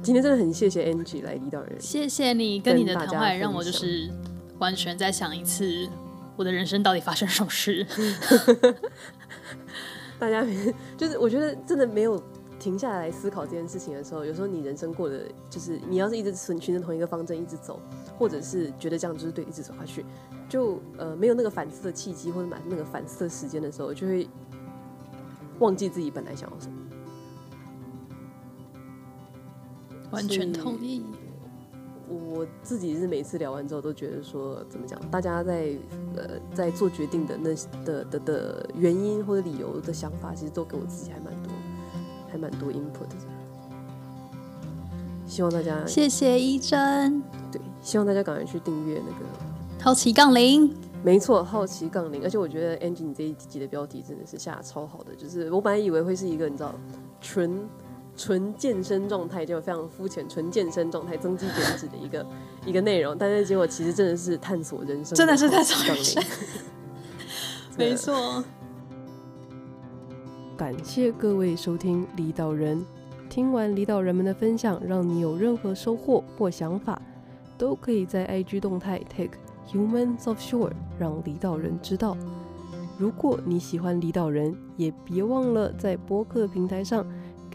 [0.05, 4.07] 今天真的很谢谢 Angie 来领导人，谢谢你跟你的谈话，让我就是
[4.59, 5.89] 完全再想一次
[6.35, 7.83] 我的人生到底发生什么事。
[10.19, 10.45] 大家
[10.95, 12.21] 就是我觉得真的没有
[12.59, 17.79] 停下来思考这件事情的时候，有时候你人生过的就是你要是一直循循着同一个方针一直走，
[18.15, 20.05] 或者是觉得这样就是对，一直走下去，
[20.47, 24.29] 就呃没有那个反思的契机或者买那个反思的时间的时候，就会
[25.57, 26.73] 忘记自己本来想要什么。
[30.15, 31.03] 完全同意。
[32.07, 34.99] 我自己是每次聊完之后都觉得说，怎么讲？
[35.09, 35.75] 大家在
[36.15, 37.49] 呃在做决定的那
[37.83, 41.51] 的的的原因或者理由的想法，其实都给我自己还蛮多，
[42.31, 43.15] 还蛮多 input 的。
[45.25, 47.23] 希望大家谢谢一真。
[47.51, 49.25] 对，希望大家赶快去订阅那个
[49.81, 50.71] 好奇杠铃。
[51.03, 52.21] 没错，好奇杠铃。
[52.23, 56.75] 而且我觉得 Angie 你这一集的标题真的是下得超好的，就是我本来以为会是一个你知道
[57.19, 57.67] 纯。
[58.17, 62.25] 纯健身状态就非常肤浅，纯健身状态增肌减脂的一个
[62.65, 66.23] 一个内容，但是结果其实真的是探索人生，真的是探索人生，
[67.77, 68.43] 没错。
[70.57, 72.85] 感谢各位收听离岛人，
[73.29, 77.01] 听完离岛人们的分享，让你有任何收获或想法，
[77.57, 79.37] 都可以在 IG 动态 take
[79.73, 82.15] Humans of Shore，让离岛人知道。
[82.97, 87.05] 如果你喜欢离岛人，也别忘了在播客平台上。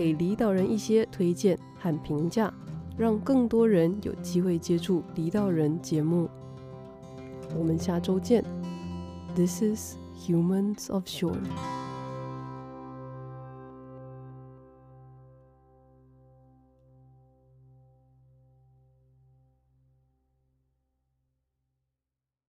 [0.00, 2.50] 给离岛人一些推荐和评价，
[2.96, 6.26] 让更多人有机会接触离岛人节目。
[7.54, 8.42] 我们下周见。
[9.34, 9.96] This is
[10.26, 11.36] Humans of Shore。